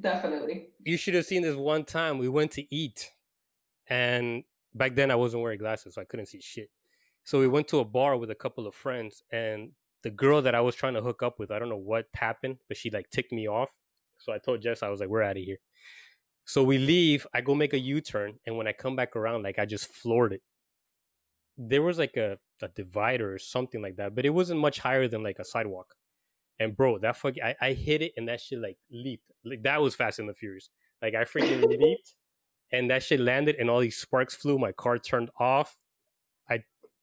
[0.00, 0.68] definitely.
[0.84, 3.10] You should have seen this one time we went to eat,
[3.88, 4.44] and
[4.74, 6.68] back then I wasn't wearing glasses, so I couldn't see shit.
[7.24, 10.54] So we went to a bar with a couple of friends, and the girl that
[10.54, 13.10] I was trying to hook up with, I don't know what happened, but she like
[13.10, 13.70] ticked me off.
[14.18, 15.58] So I told Jess, I was like, "We're out of here."
[16.44, 17.26] So we leave.
[17.34, 19.92] I go make a U turn, and when I come back around, like I just
[19.92, 20.42] floored it.
[21.56, 25.06] There was like a, a divider or something like that, but it wasn't much higher
[25.08, 25.94] than like a sidewalk.
[26.58, 29.30] And bro, that fuck, I, I hit it and that shit like leaped.
[29.44, 30.70] Like that was Fast and the Furious.
[31.00, 32.14] Like I freaking leaped,
[32.72, 34.58] and that shit landed, and all these sparks flew.
[34.58, 35.78] My car turned off.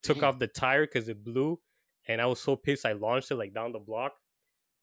[0.03, 1.59] I took off the tire because it blew,
[2.07, 2.85] and I was so pissed.
[2.85, 4.13] I launched it like down the block,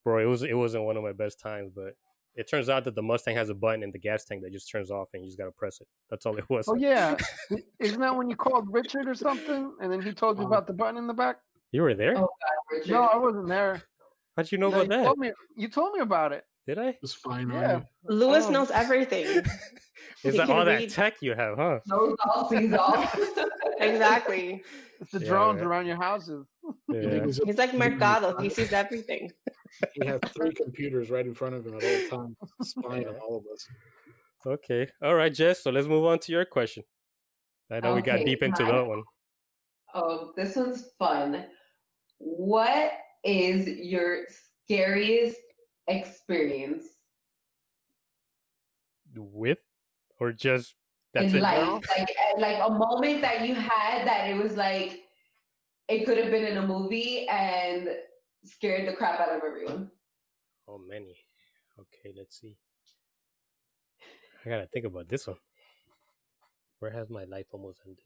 [0.05, 0.19] bro.
[0.19, 1.95] It was it wasn't one of my best times, but
[2.35, 4.71] it turns out that the Mustang has a button in the gas tank that just
[4.71, 5.89] turns off, and you just gotta press it.
[6.11, 6.69] That's all it was.
[6.69, 7.17] Oh yeah,
[7.81, 10.67] isn't that when you called Richard or something, and then he told you Um, about
[10.67, 11.39] the button in the back?
[11.73, 12.17] You were there?
[12.19, 12.29] Oh,
[12.71, 12.91] Richard.
[12.93, 13.83] No, I wasn't there.
[14.37, 15.05] How'd you know No, about you that?
[15.05, 16.45] Told me, you told me about it.
[16.67, 16.97] Did I?
[17.03, 17.49] It's fine.
[17.51, 17.75] Yeah.
[17.77, 18.51] on Lewis Oh.
[18.51, 19.25] knows everything.
[20.25, 21.79] Is He that can all that tech you have, huh?
[21.87, 23.07] Knows all, sees all.
[23.81, 24.63] exactly.
[25.01, 25.67] It's the Yeah, drones yeah.
[25.67, 26.47] around your houses.
[26.93, 27.25] Yeah.
[27.25, 28.37] He's, He's like Mercado.
[28.41, 29.31] He sees everything.
[29.95, 33.37] he has three computers right in front of him at all times, spying on all
[33.39, 33.67] of us.
[34.47, 34.89] Okay.
[35.03, 35.63] All right, Jess.
[35.63, 36.83] So let's move on to your question.
[37.71, 39.03] I know we got deep into mine- that one.
[39.95, 41.45] Oh, this one's fun.
[42.19, 42.93] What
[43.25, 44.23] is your
[44.65, 45.37] scariest
[45.89, 46.85] experience
[49.15, 49.59] With
[50.21, 50.75] or just
[51.15, 51.43] that's in it?
[51.43, 51.83] life?
[51.97, 55.01] Like, uh, like a moment that you had that it was like
[55.89, 57.89] it could have been in a movie and
[58.45, 59.91] scared the crap out of everyone.
[60.69, 61.17] Oh, many.
[61.79, 62.57] Okay, let's see.
[64.45, 65.37] I gotta think about this one.
[66.81, 68.05] Where has my life almost ended?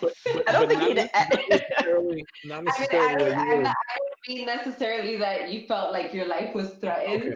[0.00, 2.24] But, but, I don't but think not, he'd- not necessarily.
[2.44, 3.24] Not I mean, I necessarily.
[3.24, 6.54] don't, I'm you were- not, I don't mean necessarily that you felt like your life
[6.54, 7.34] was threatened,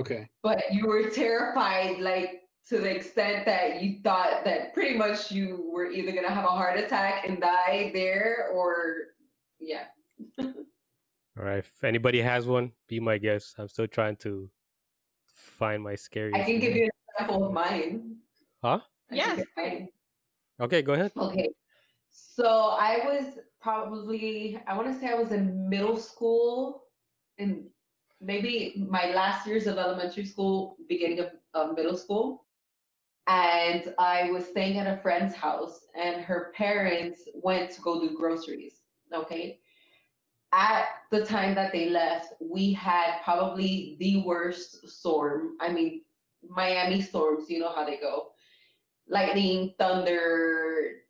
[0.00, 0.14] okay.
[0.16, 0.28] okay.
[0.42, 5.70] but you were terrified, like to the extent that you thought that pretty much you
[5.72, 8.96] were either gonna have a heart attack and die there, or
[9.60, 9.84] yeah.
[11.36, 11.58] All right.
[11.58, 13.56] If anybody has one, be my guest.
[13.58, 14.48] I'm still trying to
[15.26, 16.40] find my scariest.
[16.40, 18.16] I can give you an example of mine.
[18.62, 18.78] Huh?
[19.10, 19.26] I Yeah.
[19.34, 19.88] think it's fine.
[20.60, 21.10] Okay, go ahead.
[21.16, 21.48] Okay.
[22.10, 22.46] So
[22.78, 26.84] I was probably, I want to say I was in middle school
[27.38, 27.64] and
[28.20, 31.30] maybe my last years of elementary school, beginning of,
[31.74, 32.44] middle school.
[33.26, 38.14] And I was staying at a friend's house and her parents went to go do
[38.14, 38.80] groceries.
[39.14, 39.60] Okay.
[40.52, 45.56] At the time that they left, we had probably the worst storm.
[45.60, 46.02] I mean,
[46.46, 48.32] Miami storms, you know how they go
[49.08, 51.03] lightning, thunder,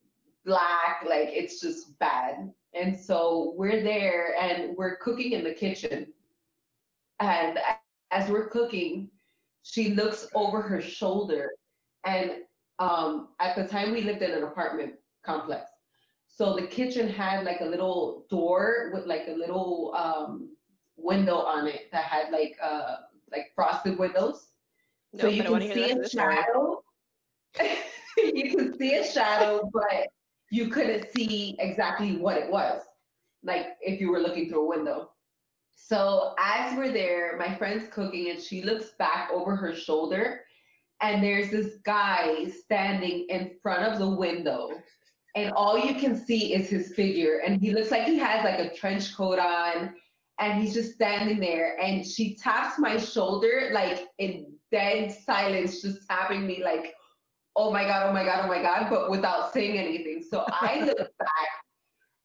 [0.44, 2.52] black, like it's just bad.
[2.74, 6.06] And so we're there and we're cooking in the kitchen.
[7.20, 7.58] And
[8.10, 9.10] as we're cooking,
[9.62, 11.50] she looks over her shoulder.
[12.04, 12.32] And
[12.78, 15.70] um, at the time, we lived in an apartment complex.
[16.26, 20.50] So the kitchen had like a little door with like a little um,
[20.96, 22.96] window on it that had like uh,
[23.30, 24.48] like frosted windows.
[25.18, 26.36] So you can see a rest of the story.
[26.36, 26.82] shadow.
[28.16, 30.08] you can see a shadow, but
[30.54, 32.80] you couldn't see exactly what it was,
[33.42, 35.10] like if you were looking through a window.
[35.74, 40.42] So as we're there, my friend's cooking and she looks back over her shoulder,
[41.00, 44.70] and there's this guy standing in front of the window.
[45.34, 48.60] And all you can see is his figure, and he looks like he has like
[48.60, 49.92] a trench coat on,
[50.38, 51.76] and he's just standing there.
[51.80, 56.94] And she taps my shoulder like in dead silence, just tapping me like,
[57.56, 60.24] oh my God, oh my God, oh my God, but without saying anything.
[60.28, 61.48] So I look back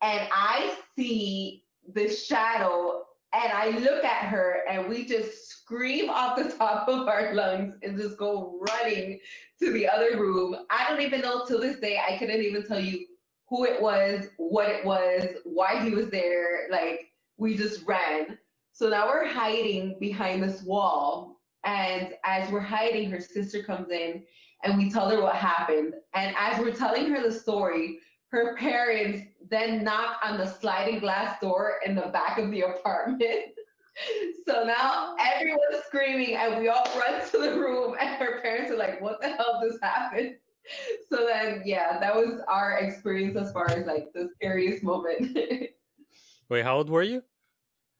[0.02, 1.64] and I see
[1.94, 7.08] the shadow and I look at her and we just scream off the top of
[7.08, 9.20] our lungs and just go running
[9.62, 10.56] to the other room.
[10.70, 13.06] I don't even know till this day, I couldn't even tell you
[13.50, 16.68] who it was, what it was, why he was there.
[16.72, 18.38] Like we just ran.
[18.72, 21.36] So now we're hiding behind this wall.
[21.66, 24.24] And as we're hiding, her sister comes in
[24.64, 25.94] and we tell her what happened.
[26.14, 28.00] And as we're telling her the story,
[28.32, 33.54] her parents then knock on the sliding glass door in the back of the apartment.
[34.48, 38.78] so now everyone's screaming and we all run to the room and her parents are
[38.78, 40.36] like, what the hell just happened?
[41.10, 45.38] so then, yeah, that was our experience as far as like the scariest moment.
[46.50, 47.24] Wait, how old were you?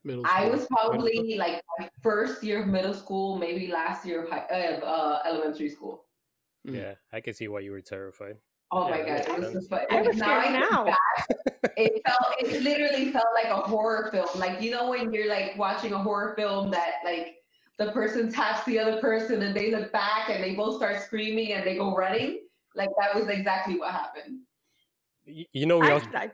[0.04, 4.30] Middle I was probably like my first year of middle school, maybe last year of
[4.30, 6.06] high, uh, uh, elementary school.
[6.68, 6.76] Mm.
[6.76, 8.36] Yeah, I can see why you were terrified.
[8.72, 9.82] Oh my god, it was that just fun.
[9.90, 10.86] I was Now scared I look now.
[10.86, 14.28] back, it felt it literally felt like a horror film.
[14.36, 17.38] Like you know when you're like watching a horror film that like
[17.80, 21.54] the person taps the other person and they look back and they both start screaming
[21.54, 22.42] and they go running.
[22.76, 24.42] Like that was exactly what happened.
[25.26, 26.30] You know, we I, also I,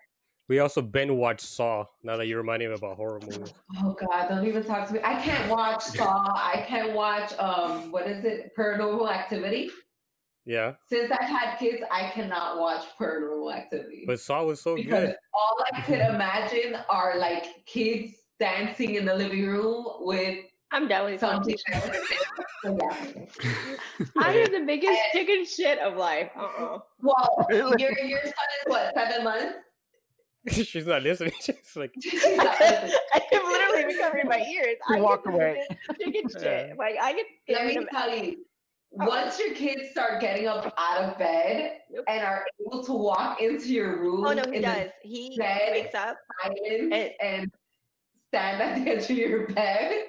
[0.50, 1.86] we also Ben watched Saw.
[2.04, 3.54] Now that you reminded me about horror movies.
[3.78, 5.00] Oh god, don't even talk to me.
[5.04, 6.24] I can't watch Saw.
[6.36, 8.52] I can't watch um what is it?
[8.58, 9.70] Paranormal Activity.
[10.48, 14.04] Yeah, Since I've had kids, I cannot watch Paranormal Activity.
[14.06, 15.16] but Saw was so because good.
[15.34, 20.40] all I could imagine are like kids dancing in the living room with
[20.72, 21.56] I'm done with something.
[22.64, 22.78] So.
[24.20, 26.30] I am the biggest chicken shit of life.
[26.38, 26.80] Uh-uh.
[27.02, 27.82] Well, Really?
[27.82, 29.54] your your son is what seven months.
[30.70, 31.34] She's not listening.
[31.42, 32.92] She's like, I
[33.32, 34.76] am literally recovering my ears.
[34.90, 35.68] You I walk get the away.
[36.00, 36.42] Chicken shit.
[36.44, 36.74] Yeah.
[36.78, 37.26] Like I get.
[37.50, 38.46] Let me tell you,
[39.00, 39.06] Oh.
[39.08, 42.06] once your kids start getting up out of bed Nope.
[42.08, 44.90] and are able to walk into your room Oh no, he does.
[45.04, 45.70] He bed.
[45.72, 46.18] wakes up.
[46.46, 47.52] And- and
[48.30, 50.06] stand at the edge of your bed,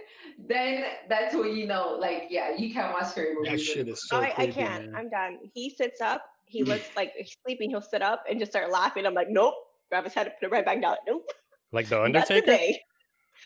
[0.49, 3.51] then that's when you know, like, yeah, you can't watch scary movies.
[3.53, 3.93] That shit anymore.
[3.95, 4.87] is so I, I can't.
[4.87, 4.95] man.
[4.97, 5.39] I'm done.
[5.55, 6.23] He sits up.
[6.45, 7.71] He looks like he's sleeping.
[7.71, 9.07] He'll sit up and just start laughing.
[9.07, 9.55] I'm like, nope.
[9.91, 10.97] Grab his head, and put it right back down.
[11.07, 11.25] Nope.
[11.73, 12.41] like the Not Undertaker.
[12.41, 12.81] today.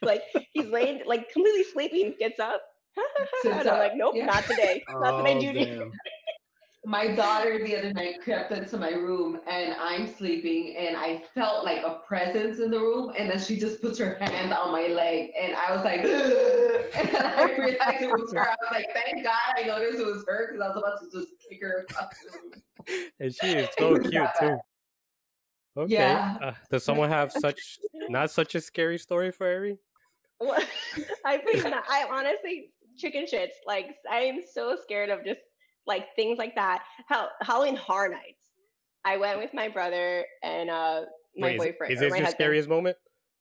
[0.02, 0.22] Like
[0.52, 2.62] he's laying, like completely sleeping, gets up.
[3.42, 4.26] Sits and I'm like, nope, yeah.
[4.26, 4.82] not today.
[4.88, 5.90] Not Oh, today, Judy.
[6.86, 11.62] My daughter the other night crept into my room and I'm sleeping and I felt
[11.62, 14.86] like a presence in the room and then she just puts her hand on my
[14.86, 16.00] leg and I was like,
[16.94, 18.40] and I realized it was her.
[18.40, 21.18] I was like, thank God I noticed it was her because I was about to
[21.18, 23.04] just kick her across the room.
[23.20, 24.58] And she is so cute too.
[25.76, 25.92] Okay.
[25.94, 26.38] Yeah.
[26.42, 29.78] Uh, does someone have such not such a scary story for Ari?
[30.38, 30.66] What?
[31.26, 31.84] I think not.
[31.88, 33.54] I honestly chicken shits.
[33.66, 35.40] Like I'm so scared of just
[35.86, 36.82] like things like that.
[37.08, 38.44] Hell, Halloween Horror Nights.
[39.04, 41.02] I went with my brother and uh
[41.36, 41.92] my Wait, boyfriend.
[41.92, 42.34] Is, or this your husband.
[42.34, 42.96] scariest moment?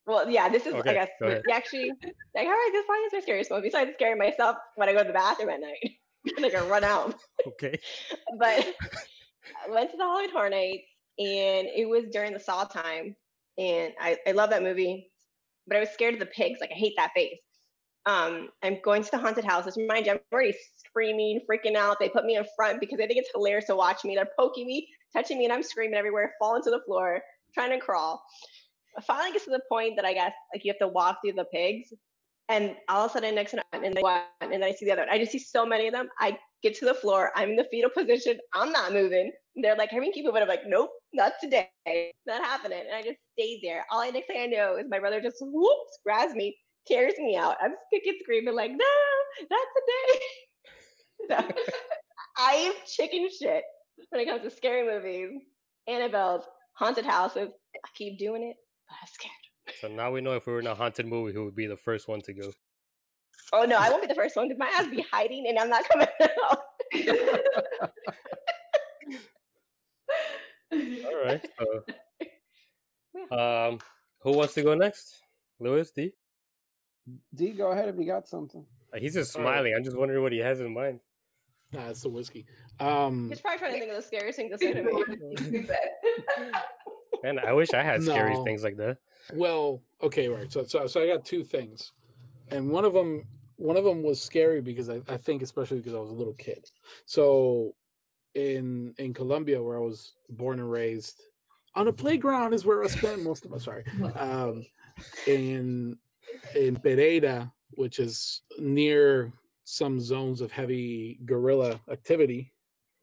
[0.05, 1.91] Well, yeah, this is Okay, I guess we actually
[2.35, 3.65] like all right, this probably is my scariest moment.
[3.65, 5.97] Besides scaring myself when I go to the bathroom at night.
[6.39, 7.15] like I run out.
[7.47, 7.79] Okay.
[8.37, 8.67] but
[9.65, 10.83] I went to the Halloween Horror Nights
[11.17, 13.15] and it was during the Saw time.
[13.57, 15.11] And I, I love that movie,
[15.67, 16.59] but I was scared of the pigs.
[16.61, 17.39] Like I hate that face.
[18.05, 19.77] Um, I'm going to the haunted houses.
[19.87, 21.97] Mind you, I'm already screaming, freaking out.
[21.99, 24.15] They put me in front because they think it's hilarious to watch me.
[24.15, 27.21] They're poking me, touching me, and I'm screaming everywhere, falling to the floor,
[27.53, 28.21] trying to crawl.
[28.97, 31.33] I finally gets to the point that I guess like you have to walk through
[31.33, 31.93] the pigs.
[32.49, 34.91] And all of a sudden, next one, and then one, and then I see the
[34.91, 35.11] other one.
[35.11, 36.09] I just see so many of them.
[36.19, 37.31] I get to the floor.
[37.35, 38.39] I'm in the fetal position.
[38.55, 39.31] I'm not moving.
[39.55, 41.69] They're like, "Can we keep moving?" I'm like, "Nope, not today.
[42.25, 43.85] Not happening." And I just stayed there.
[43.91, 47.35] All I next thing I know is my brother just whoops grabs me, carries me
[47.35, 47.57] out.
[47.61, 48.85] I'm kicking, screaming like, "No,
[49.49, 50.19] not today!"
[51.55, 51.63] so,
[52.37, 53.63] I am chicken shit
[54.09, 55.41] when it comes to scary movies,
[55.87, 57.49] Annabelle's, haunted houses.
[57.75, 58.55] I keep doing it,
[58.87, 59.33] but I'm scared.
[59.81, 61.77] So now we know if we were in a haunted movie, who would be the
[61.77, 62.51] first one to go?
[63.51, 65.69] Oh no, I won't be the first one because my ass be hiding and I'm
[65.69, 66.59] not coming out.
[70.71, 71.45] All right.
[71.57, 71.65] So,
[73.35, 73.79] um,
[74.21, 75.21] who wants to go next?
[75.59, 76.13] Lewis D.
[77.35, 78.65] D, go ahead if you got something.
[78.97, 79.73] He's just smiling.
[79.75, 80.99] I'm just wondering what he has in mind.
[81.71, 82.45] Nah, it's the whiskey.
[82.79, 85.67] Um, He's probably trying to think of the scariest thing to say to me.
[87.23, 88.97] Man, I wish I had scary things like that.
[89.33, 90.51] Well, okay, right.
[90.51, 91.91] So, so, so I got two things,
[92.49, 93.23] and one of them,
[93.57, 96.33] one of them was scary because I, I think especially because I was a little
[96.33, 96.65] kid.
[97.05, 97.75] So,
[98.33, 101.21] in in Colombia, where I was born and raised,
[101.75, 103.83] on a playground is where I spent most of my sorry.
[104.15, 104.65] Um,
[105.27, 105.97] in
[106.55, 109.31] in Pereira, which is near
[109.63, 112.51] some zones of heavy guerrilla activity.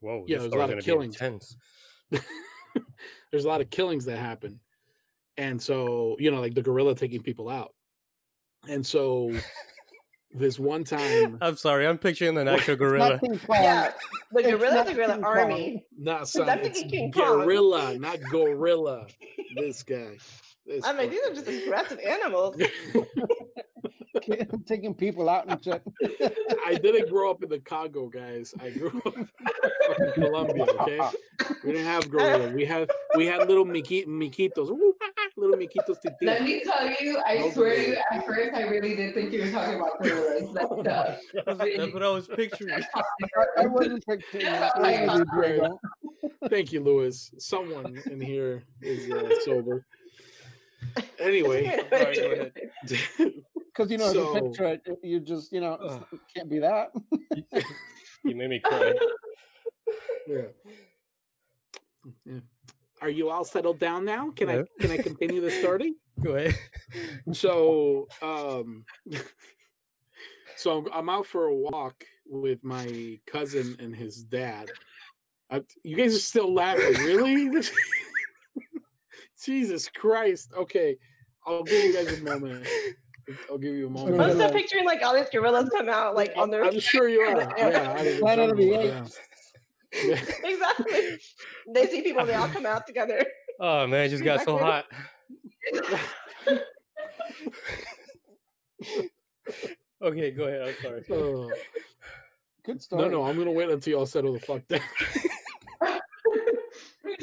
[0.01, 1.15] Whoa, Yeah, this there's a lot of killings.
[1.15, 1.55] intense.
[3.31, 4.59] there's a lot of killings that happen
[5.37, 7.73] and so you know like the gorilla taking people out
[8.69, 9.31] and so
[10.33, 13.11] this one time I'm sorry, I'm picturing an actual gorilla.
[13.21, 13.39] Nothing.
[13.49, 13.91] Yeah,
[14.31, 15.83] the It's gorilla, the gorilla army.
[15.97, 17.41] not son I'm it's thinking King Kong.
[17.45, 19.07] gorilla not gorilla
[19.55, 20.17] this guy
[20.67, 22.55] this I'm like, these are just aggressive animals.
[24.65, 25.81] taking people out and shit.
[26.65, 29.27] i didn't grow up in the congo guys i grew up in
[30.15, 30.99] colombia okay
[31.63, 34.69] we didn't have gorilla we had we had little Miki, miquitos
[35.37, 36.15] little miquitos Titi.
[36.25, 39.31] Let me tell you, I No swear to you, at first I really did think
[39.31, 40.51] you were talking about gorillas.
[40.51, 41.15] Like, Oh uh,
[41.45, 42.71] That's what I was picturing.
[42.73, 43.01] I,
[43.59, 44.79] I wasn't picturing that.
[44.81, 45.23] Like, Maybe
[45.57, 45.79] Diego.
[46.49, 47.31] Thank you, Lewis.
[47.37, 49.85] Someone in here is uh, sober.
[51.19, 52.53] Anyway, All right, go ahead.
[53.77, 56.05] Because you know, So- if you picture it, you just you know, Ugh.
[56.11, 56.91] it can't be that.
[58.23, 58.93] You made me cry.
[60.27, 60.41] yeah.
[62.25, 62.39] Yeah.
[63.01, 64.31] Are you all settled down now?
[64.31, 64.63] Can Yeah.
[64.63, 65.93] I can I continue the story?
[66.21, 66.55] Go ahead.
[67.31, 68.83] so um
[70.55, 74.71] so I'm, I'm out for a walk with my cousin and his dad
[75.51, 77.61] I, you guys are still laughing really
[79.43, 80.97] jesus christ okay
[81.45, 82.67] i'll give you guys a moment
[83.49, 86.33] i'll give you a moment I'm still picturing like all these gorillas come out like
[86.37, 89.19] on their i'm sure you are yeah out of the Planet of the jungle, Apes.
[89.93, 90.21] yeah.
[90.43, 91.17] exactly.
[91.73, 93.23] They see people, they all come out together.
[93.59, 94.85] Oh man, it just got so hot.
[100.01, 100.61] okay, go ahead.
[100.61, 101.03] I'm sorry.
[101.11, 101.49] Oh,
[102.63, 103.03] Good story.
[103.03, 104.81] no no i'm gonna wait until y'all settle the fuck down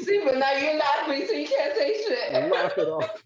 [0.05, 2.51] See, but now you're laughing, so you can't say shit.
[2.51, 3.23] laugh it off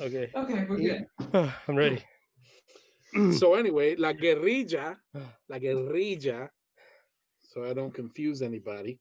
[0.00, 1.06] Okay, Okay, we're good.
[1.68, 2.02] I'm ready.
[3.36, 4.96] so anyway, la guerrilla,
[5.48, 6.48] la guerrilla,
[7.40, 8.98] so I don't confuse anybody.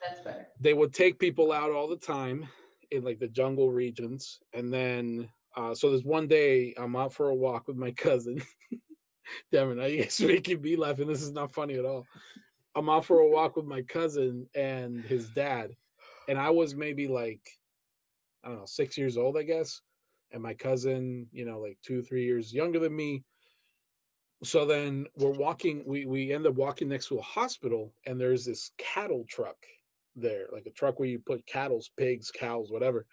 [0.00, 0.46] That's better.
[0.60, 2.46] They would take people out all the time
[2.90, 7.28] in like the jungle regions, and then uh, so there's one day I'm out for
[7.28, 8.40] a walk with my cousin.
[9.52, 11.08] Damn it, now you guys are making me laughing.
[11.08, 12.06] This is not funny at all.
[12.74, 15.72] I'm out for a walk with my cousin and his dad,
[16.28, 17.40] and I was maybe like
[18.44, 19.80] I don't know six years old, I guess,
[20.32, 23.24] and my cousin, you know, like two three years younger than me.
[24.42, 28.44] So then we're walking we we end up walking next to a hospital and there's
[28.44, 29.56] this cattle truck
[30.16, 33.06] there like a truck where you put cattle's pigs cows whatever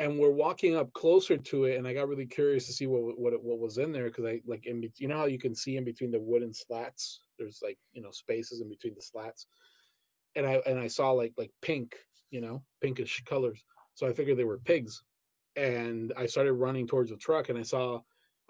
[0.00, 3.16] and we're walking up closer to it and i got really curious to see what
[3.18, 5.76] what what was in there because i like in you know how you can see
[5.76, 7.20] in between the wooden slats?
[7.38, 9.46] There's like you know spaces in between the slats.
[10.34, 11.94] And i and i saw like like pink
[12.30, 13.62] you know pinkish colors.
[13.94, 15.02] So i figured they were pigs.
[15.56, 18.00] And i started running towards the truck and i saw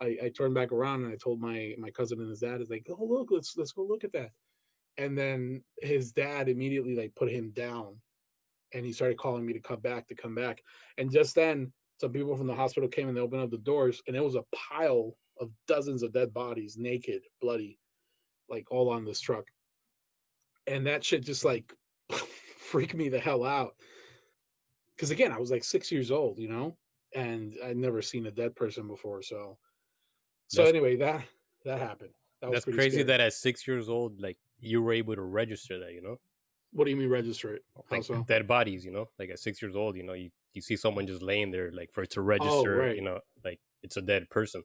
[0.01, 2.71] I, I turned back around and I told my my cousin and his dad is
[2.71, 4.31] like, oh look, let's let's go look at that.
[4.97, 7.97] And then his dad immediately like put him down
[8.73, 10.63] and he started calling me to come back, to come back.
[10.99, 14.01] And just then some people from the hospital came and they opened up the doors
[14.07, 17.79] and it was a pile of dozens of dead bodies, naked, bloody,
[18.49, 19.45] like all on this truck.
[20.67, 21.73] And that shit just like
[22.59, 23.75] freaked me the hell out.
[24.99, 26.77] Cause again, I was like six years old, you know,
[27.15, 29.23] and I'd never seen a dead person before.
[29.23, 29.59] So
[30.49, 31.23] so That's- anyway, that
[31.65, 32.11] that happened.
[32.41, 33.03] That was That's crazy scary.
[33.05, 35.93] that at six years old, like you were able to register that.
[35.93, 36.17] You know,
[36.73, 37.65] What do you mean register it?
[37.91, 38.25] Like so?
[38.29, 38.85] dead bodies.
[38.85, 41.51] You know, like at six years old, you know, you you see someone just laying
[41.51, 42.77] there, like for it to oh, register.
[42.77, 42.97] right.
[42.97, 44.63] You know, like it's a dead person.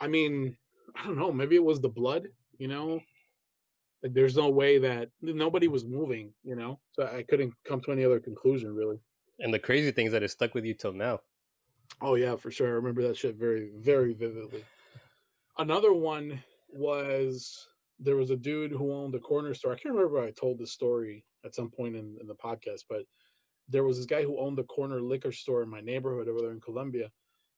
[0.00, 0.56] I mean,
[0.96, 1.32] I don't know.
[1.32, 2.28] Maybe it was the blood.
[2.58, 3.00] You know,
[4.02, 6.32] like there's no way that nobody was moving.
[6.42, 8.98] You know, so I couldn't come to any other conclusion really.
[9.40, 11.20] And the crazy thing is that it stuck with you till now.
[12.00, 12.68] Oh yeah, for sure.
[12.68, 14.64] I remember that shit very, very vividly.
[15.58, 17.68] Another one was
[17.98, 19.72] there was a dude who owned a corner store.
[19.72, 23.04] I can't remember I told this story at some point in, in the podcast, but
[23.68, 26.52] there was this guy who owned the corner liquor store in my neighborhood over there
[26.52, 27.10] in Colombia.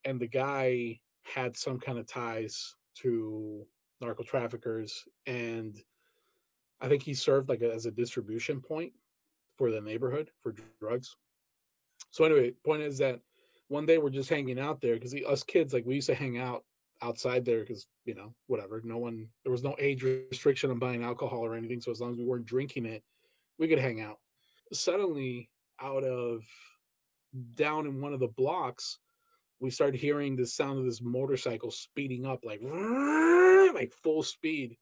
[0.04, 3.66] And the guy had some kind of ties to
[4.00, 5.04] narco traffickers.
[5.26, 5.76] And
[6.80, 8.92] I think he served like a, as a distribution point
[9.56, 11.16] for the neighborhood for drugs.
[12.10, 13.20] So anyway, point is that
[13.68, 16.38] one day we're just hanging out there because us kids like we used to hang
[16.38, 16.64] out
[17.02, 21.02] outside there because you know whatever no one there was no age restriction on buying
[21.02, 23.02] alcohol or anything so as long as we weren't drinking it
[23.58, 24.18] we could hang out
[24.72, 26.42] suddenly out of
[27.54, 28.98] down in one of the blocks
[29.60, 32.60] we started hearing the sound of this motorcycle speeding up like
[33.74, 34.76] like full speed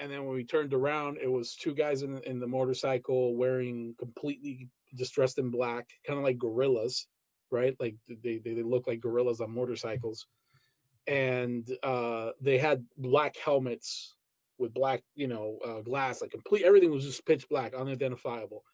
[0.00, 3.94] and then when we turned around it was two guys in, in the motorcycle wearing
[3.98, 7.06] completely just dressed in black kind of like gorillas
[7.50, 7.76] right?
[7.78, 10.26] Like they, they, they look like gorillas on motorcycles.
[11.06, 14.14] And uh, they had black helmets
[14.58, 18.64] with black, you know, uh, glass, like complete, everything was just pitch black, unidentifiable.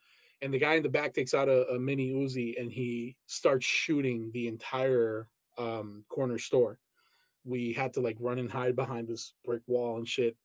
[0.41, 3.67] And the guy in the back takes out a, a mini Uzi and he starts
[3.67, 5.29] shooting the entire
[5.59, 6.79] um, corner store.
[7.45, 10.37] We had to like run and hide behind this brick wall and shit.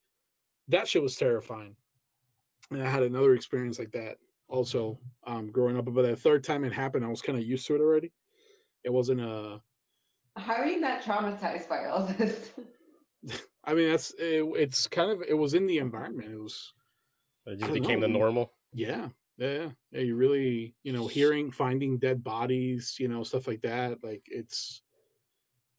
[0.67, 1.75] That shit was terrifying.
[2.71, 4.17] And I had another experience like that
[4.49, 5.85] also um, growing up.
[5.85, 8.11] But the third time it happened, I was kind of used to it already.
[8.83, 9.61] It wasn't a.
[10.37, 12.51] How are you not traumatized by all this?
[13.65, 16.31] I mean, that's it, it's kind of it was in the environment.
[16.31, 16.73] It was
[17.45, 18.53] It just don't became the normal.
[18.73, 20.01] yeah, yeah, yeah.
[20.01, 24.03] You really, you know, hearing, finding dead bodies, you know, stuff like that.
[24.03, 24.81] Like it's,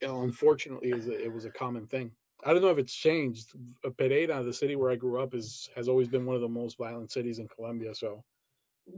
[0.03, 2.11] you know, unfortunately, is a, it was a common thing.
[2.45, 3.53] I don't know if it's changed.
[3.85, 6.49] Uh, Pereira, the city where I grew up, is has always been one of the
[6.49, 7.95] most violent cities in Colombia.
[7.95, 8.23] So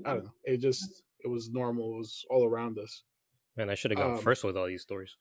[0.05, 0.33] I don't know.
[0.45, 1.95] It just it was normal.
[1.95, 3.05] It was all around us.
[3.57, 5.17] Man, I should have gone Um, first with all these stories.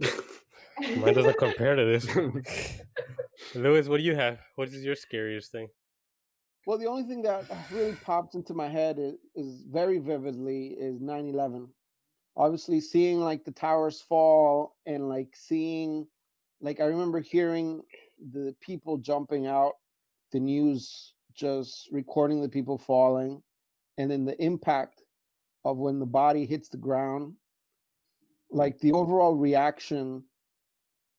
[0.00, 2.06] Mine doesn't compare to this.
[3.54, 4.38] Lewis, what do you have?
[4.56, 5.68] What is your scariest thing?
[6.66, 11.00] Well, the only thing that really popped into my head is, is very vividly is
[11.00, 11.68] 9/11.
[12.36, 16.06] Obviously, seeing like the towers fall and like seeing,
[16.60, 17.80] like I remember hearing
[18.32, 19.72] the people jumping out,
[20.32, 23.42] the news just recording the people falling,
[23.96, 25.02] and then the impact
[25.64, 27.34] of when the body hits the ground,
[28.56, 30.24] like the overall reaction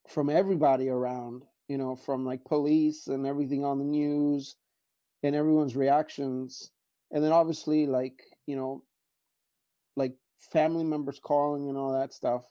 [0.08, 4.56] from everybody around, you know, from like police and everything on the news
[5.22, 6.72] and everyone's reactions.
[7.12, 8.82] And then obviously like you know
[9.94, 10.14] like
[10.52, 12.44] family members calling and all that stuff.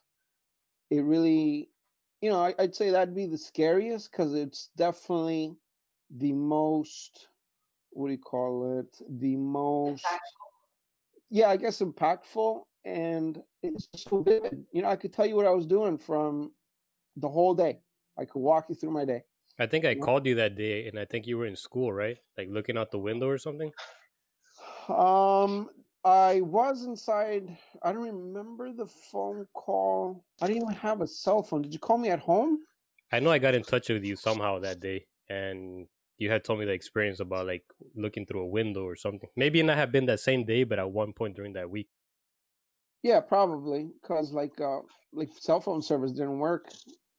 [0.90, 1.70] It really
[2.22, 5.56] you know I, i'd say that'd be the scariest because it's definitely
[6.10, 7.28] the most
[7.92, 8.98] what do you call it?
[9.20, 10.06] The most
[11.30, 13.44] yeah i guess impactful and
[13.76, 16.52] it's so vivid you know i could tell you what i was doing from
[17.18, 17.80] the whole day
[18.18, 19.24] i could walk you through my day
[19.60, 22.18] I think I called you that day, and I think you were in school, right?
[22.38, 23.72] Like looking out the window or something.
[24.88, 25.70] Um,
[26.04, 27.58] I was inside.
[27.82, 30.24] I don't remember the phone call.
[30.42, 31.64] I didn't even have a cell phone.
[31.64, 32.60] Did you call me at home?
[33.12, 35.88] I know I got in touch with you somehow that day, and
[36.18, 37.64] you had told me the experience about like
[37.96, 39.30] looking through a window or something.
[39.36, 41.90] Maybe it not have been that same day, but at one point during that week.
[43.04, 44.80] Yeah, probably because like uh
[45.14, 46.72] like cell phone service didn't work.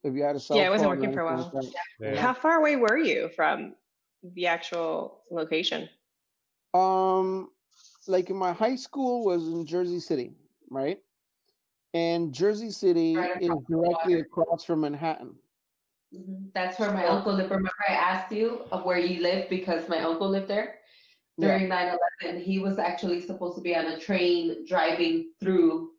[0.03, 0.63] If you had a cell phone.
[0.63, 1.51] Yeah, it wasn't phone working for a while.
[1.53, 1.73] like.
[1.99, 2.21] Yeah.
[2.21, 3.75] How far away were you from
[4.23, 5.89] the actual location?
[6.73, 7.49] Um,
[8.07, 10.33] like my high school was in Jersey City,
[10.69, 10.99] right?
[11.93, 14.19] And Jersey City Right is directly water.
[14.19, 15.35] across from Manhattan.
[16.13, 16.53] Mhm.
[16.53, 17.49] That's where my uncle lived.
[17.49, 20.78] Remember, I asked you of where you live because my uncle lived there Yeah.
[21.39, 22.41] During 9 11.
[22.41, 25.91] He was actually supposed to be on a train driving through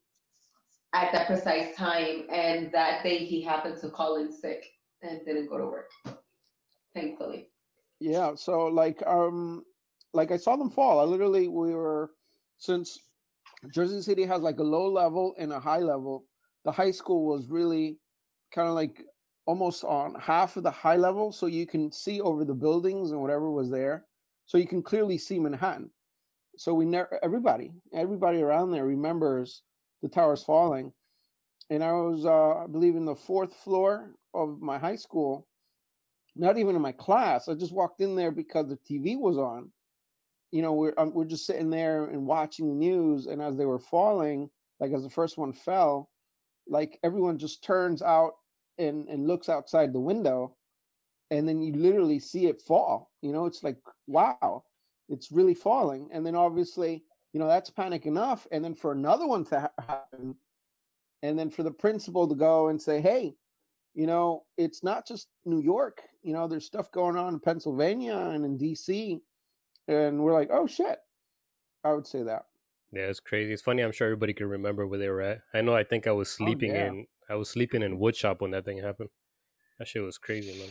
[0.92, 2.24] at that precise time.
[2.32, 4.66] And that day he happened to call in sick
[5.02, 5.90] and didn't go to work,
[6.94, 7.48] thankfully.
[8.00, 9.64] Yeah, so like um
[10.12, 11.00] like I saw them fall.
[11.00, 12.10] I literally we were
[12.58, 12.98] since
[13.74, 16.24] Jersey City has like a low level and a high level,
[16.64, 17.98] the high school was really
[18.52, 19.04] kind of like
[19.46, 23.20] almost on half of the high level so you can see over the buildings and
[23.20, 24.06] whatever was there.
[24.50, 25.90] So you can clearly see Manhattan.
[26.56, 29.62] So we never everybody, everybody around there remembers
[30.02, 30.92] the towers falling.
[31.70, 35.46] And I was uh I believe in the fourth floor of my high school
[36.34, 37.46] not even in my class.
[37.46, 39.70] I just walked in there because the TV was on.
[40.50, 43.66] You know, we're um, we're just sitting there and watching the news, and as they
[43.66, 46.10] were falling, like as the first one fell,
[46.66, 48.32] like everyone just turns out
[48.78, 50.56] and and looks outside the window,
[51.30, 53.10] and then you literally see it fall.
[53.22, 54.64] You know, it's like wow,
[55.08, 59.26] it's really falling, and then obviously, you know, that's panic enough, and then for another
[59.26, 60.34] one to ha- happen,
[61.22, 63.34] and then for the principal to go and say, hey,
[63.94, 66.02] you know, it's not just New York.
[66.22, 69.20] You know, there's stuff going on in Pennsylvania and in DC.
[69.88, 70.98] And we're like, oh shit.
[71.82, 72.44] I would say that.
[72.92, 73.52] Yeah, it's crazy.
[73.52, 73.82] It's funny.
[73.82, 75.40] I'm sure everybody can remember where they were at.
[75.54, 75.74] I know.
[75.74, 76.88] I think I was oh, sleeping yeah.
[76.88, 77.06] in.
[77.28, 79.10] I was sleeping in woodshop when that thing happened.
[79.78, 80.70] That shit was crazy, man.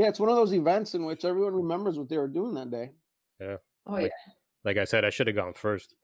[0.00, 2.70] Yeah, it's one of those events in which everyone remembers what they were doing that
[2.70, 2.92] day.
[3.38, 3.56] Yeah.
[3.86, 4.08] Oh, yeah.
[4.64, 5.94] Like I said, I should have gone first.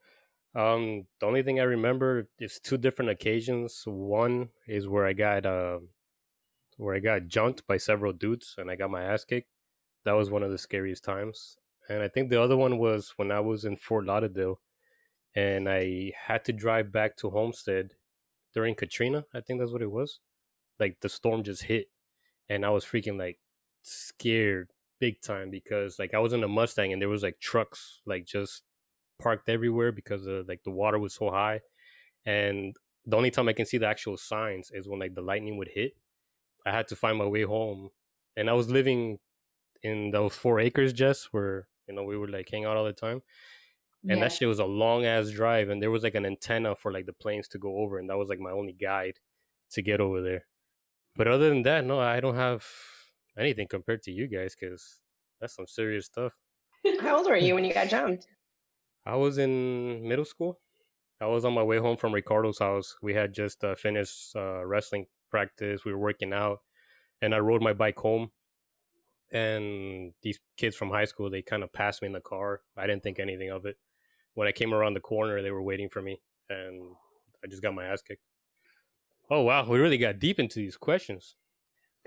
[0.55, 3.85] Um, the only thing I remember is two different occasions.
[3.87, 5.79] One is where I got uh,
[6.77, 9.49] where I got jumped by several dudes and I got my ass kicked.
[10.05, 11.57] That was one of the scariest times.
[11.89, 14.61] And I think the other one was when I was in Fort Lauderdale
[15.35, 17.95] and I had to drive back to Homestead
[18.53, 19.25] during Katrina.
[19.33, 20.21] I think that's what it was.
[20.79, 21.89] Like the storm just hit
[22.47, 23.39] and I was freaking like
[23.87, 24.71] scared
[25.01, 28.27] big time because like I was in a Mustang and there was like trucks like
[28.27, 28.63] just
[29.21, 31.61] parked everywhere because of like the water was so high
[32.25, 32.75] and
[33.05, 35.69] the only time I can see the actual signs is when like the lightning would
[35.75, 35.93] hit.
[36.67, 37.91] I had to find my way home
[38.37, 39.19] and I was living
[39.83, 42.93] in those four acres just where you know we would like hang out all the
[42.93, 43.23] time
[44.09, 44.25] and Yeah.
[44.25, 47.07] that shit was a long ass drive and there was like an antenna for like
[47.07, 49.21] the planes to go over and that was like my only guide
[49.71, 50.47] to get over there
[51.17, 52.65] but other than that no i don't have
[53.39, 55.01] anything compared to you guys because
[55.41, 56.33] that's some serious stuff.
[57.01, 58.27] How old were you when you got jumped?
[59.05, 60.59] i was in middle school.
[61.21, 62.97] I was on my way home from ricardo's house.
[63.01, 65.85] We had just uh, finished uh, wrestling practice.
[65.85, 66.59] We were working out
[67.23, 68.31] and i rode my bike home.
[69.33, 72.63] And these kids from high school they kind of passed me in the car.
[72.77, 73.77] I didn't think anything of it.
[74.35, 76.21] When i came around the corner they were waiting for me
[76.51, 76.83] and
[77.45, 78.23] i just got my ass kicked.
[79.31, 79.69] Oh wow.
[79.69, 81.37] We really got deep into these questions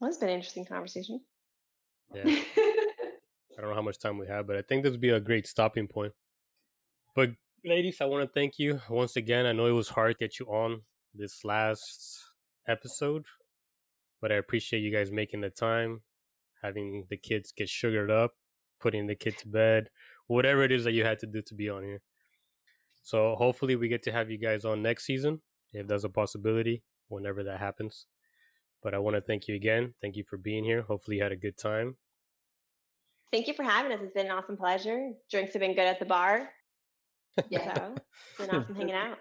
[0.00, 1.20] Well, it's been an interesting conversation.
[2.14, 2.22] Yeah.
[2.26, 5.20] I don't know how much time we have, but I think this would be a
[5.20, 6.12] great stopping point.
[7.14, 7.30] But
[7.64, 9.46] ladies, I want to thank you once again.
[9.46, 10.82] I know it was hard to get you on
[11.14, 12.20] this last
[12.68, 13.24] episode,
[14.20, 16.02] but I appreciate you guys making the time,
[16.62, 18.34] having the kids get sugared up,
[18.78, 19.88] putting the kid to bed,
[20.26, 22.02] whatever it is that you had to do to be on here.
[23.02, 25.40] So hopefully we get to have you guys on next season,
[25.72, 28.04] if that's a possibility, whenever that happens.
[28.86, 29.94] But I want to thank you again.
[30.00, 30.82] Thank you for being here.
[30.82, 31.96] Hopefully you had a good time.
[33.32, 33.98] Thank you for having us.
[34.00, 35.10] It's been an awesome pleasure.
[35.28, 36.50] Drinks have been good at the bar.
[37.48, 37.64] Yeah.
[37.74, 39.18] So it's been awesome hanging out.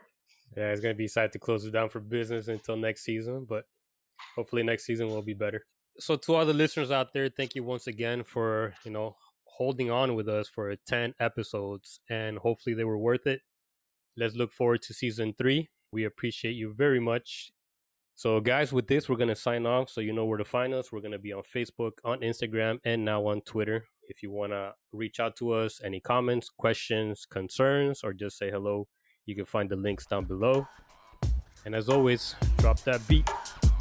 [0.55, 3.63] Yeah, it's gonna be sad to close it down for business until next season, but
[4.35, 5.65] hopefully next season will be better.
[5.97, 9.89] So to all the listeners out there, thank you once again for you know holding
[9.89, 13.41] on with us for ten episodes, and hopefully they were worth it.
[14.15, 15.69] Let's look forward to season three.
[15.91, 17.51] We appreciate you very much.
[18.17, 19.89] So, guys, with this, we're gonna sign off.
[19.89, 20.91] So you know where to find us.
[20.91, 23.85] We're gonna be on Facebook, on Instagram, and now on Twitter.
[24.07, 28.87] If you wanna reach out to us, any comments, questions, concerns, or just say hello,
[29.25, 30.65] you can find the links down below.
[31.65, 33.29] And as always, drop that beat.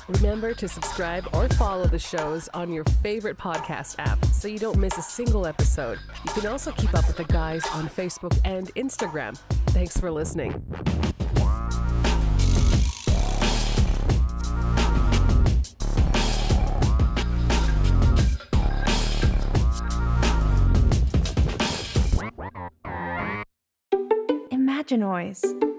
[0.08, 4.78] Remember to subscribe or follow the shows on your favorite podcast app so you don't
[4.78, 5.98] miss a single episode.
[6.26, 9.38] You can also keep up with the guys on Facebook and Instagram.
[9.68, 10.62] Thanks for listening.
[24.84, 25.73] Imaginoise.